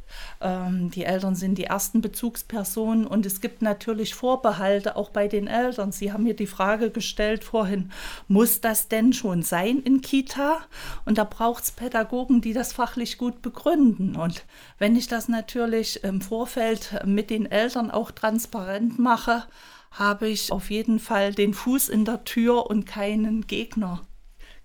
Ähm, 0.40 0.90
die 0.90 1.04
Eltern 1.04 1.34
sind 1.34 1.56
die 1.56 1.64
ersten 1.64 2.00
Bezugspersonen 2.00 3.06
und 3.06 3.26
es 3.26 3.40
gibt 3.40 3.62
natürlich 3.62 4.14
Vorbehalte 4.14 4.96
auch 4.96 5.10
bei 5.10 5.28
den 5.28 5.46
Eltern. 5.46 5.92
Sie 5.92 6.12
haben 6.12 6.24
mir 6.24 6.34
die 6.34 6.46
Frage 6.46 6.90
gestellt 6.90 7.44
vorhin, 7.44 7.92
muss 8.28 8.60
das 8.60 8.88
denn 8.88 9.12
schon 9.12 9.42
sein 9.42 9.80
in 9.80 10.00
Kita? 10.00 10.60
Und 11.04 11.18
da 11.18 11.24
braucht 11.24 11.64
es 11.64 11.70
Pädagogen, 11.70 12.40
die 12.40 12.52
das 12.52 12.72
fachlich 12.72 13.18
gut 13.18 13.42
begründen. 13.42 14.16
Und 14.16 14.44
wenn 14.78 14.96
ich 14.96 15.08
das 15.08 15.28
natürlich 15.28 16.02
im 16.04 16.20
Vorfeld 16.20 17.04
mit 17.04 17.30
den 17.30 17.46
Eltern 17.46 17.90
auch 17.90 18.10
transparent 18.10 18.98
mache, 18.98 19.44
habe 19.90 20.28
ich 20.28 20.50
auf 20.50 20.70
jeden 20.70 20.98
Fall 20.98 21.34
den 21.34 21.52
Fuß 21.52 21.90
in 21.90 22.04
der 22.04 22.24
Tür 22.24 22.70
und 22.70 22.86
keinen 22.86 23.46
Gegner 23.46 24.02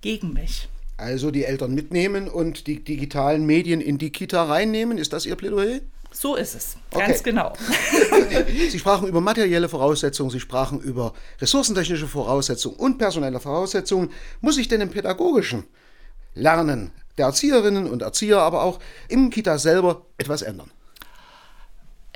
gegen 0.02 0.34
mich. 0.34 0.70
Also 0.98 1.30
die 1.30 1.46
Eltern 1.46 1.76
mitnehmen 1.76 2.28
und 2.28 2.66
die 2.66 2.84
digitalen 2.84 3.46
Medien 3.46 3.82
in 3.82 4.00
die 4.00 4.10
Kita 4.10 4.44
reinnehmen. 4.44 4.98
Ist 4.98 5.14
das 5.14 5.26
Ihr 5.26 5.36
Plädoyer? 5.36 5.80
So 6.12 6.36
ist 6.36 6.56
es, 6.56 6.78
ganz 6.90 7.20
okay. 7.20 7.32
genau. 7.32 7.54
Sie 8.72 8.80
sprachen 8.80 9.08
über 9.08 9.22
materielle 9.22 9.70
Voraussetzungen, 9.70 10.32
Sie 10.32 10.40
sprachen 10.40 10.80
über 10.80 11.14
ressourcentechnische 11.40 12.08
Voraussetzungen 12.08 12.78
und 12.78 12.98
personelle 12.98 13.40
Voraussetzungen. 13.40 14.10
Muss 14.42 14.56
sich 14.56 14.68
denn 14.68 14.82
im 14.82 14.90
pädagogischen 14.90 15.66
Lernen 16.34 16.92
der 17.18 17.28
Erzieherinnen 17.28 17.88
und 17.88 18.02
Erzieher, 18.02 18.40
aber 18.40 18.64
auch 18.64 18.80
im 19.10 19.30
Kita 19.30 19.60
selber 19.60 20.06
etwas 20.18 20.42
ändern? 20.42 20.72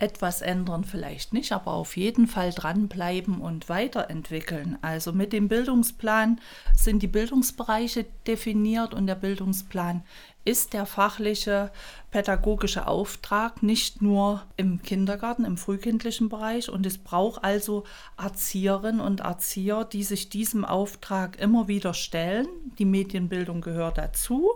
Etwas 0.01 0.41
ändern 0.41 0.83
vielleicht 0.83 1.31
nicht, 1.31 1.51
aber 1.51 1.73
auf 1.73 1.95
jeden 1.95 2.25
Fall 2.25 2.51
dranbleiben 2.51 3.39
und 3.39 3.69
weiterentwickeln. 3.69 4.77
Also 4.81 5.13
mit 5.13 5.31
dem 5.31 5.47
Bildungsplan 5.47 6.41
sind 6.75 7.03
die 7.03 7.07
Bildungsbereiche 7.07 8.07
definiert 8.25 8.95
und 8.95 9.05
der 9.05 9.15
Bildungsplan 9.15 10.03
ist 10.43 10.73
der 10.73 10.87
fachliche 10.87 11.71
pädagogische 12.09 12.87
Auftrag 12.87 13.61
nicht 13.61 14.01
nur 14.01 14.41
im 14.57 14.81
Kindergarten, 14.81 15.45
im 15.45 15.55
frühkindlichen 15.55 16.29
Bereich. 16.29 16.69
Und 16.69 16.83
es 16.87 16.97
braucht 16.97 17.43
also 17.43 17.83
Erzieherinnen 18.17 19.01
und 19.01 19.19
Erzieher, 19.19 19.85
die 19.85 20.03
sich 20.03 20.29
diesem 20.29 20.65
Auftrag 20.65 21.39
immer 21.39 21.67
wieder 21.67 21.93
stellen. 21.93 22.47
Die 22.79 22.85
Medienbildung 22.85 23.61
gehört 23.61 23.99
dazu. 23.99 24.49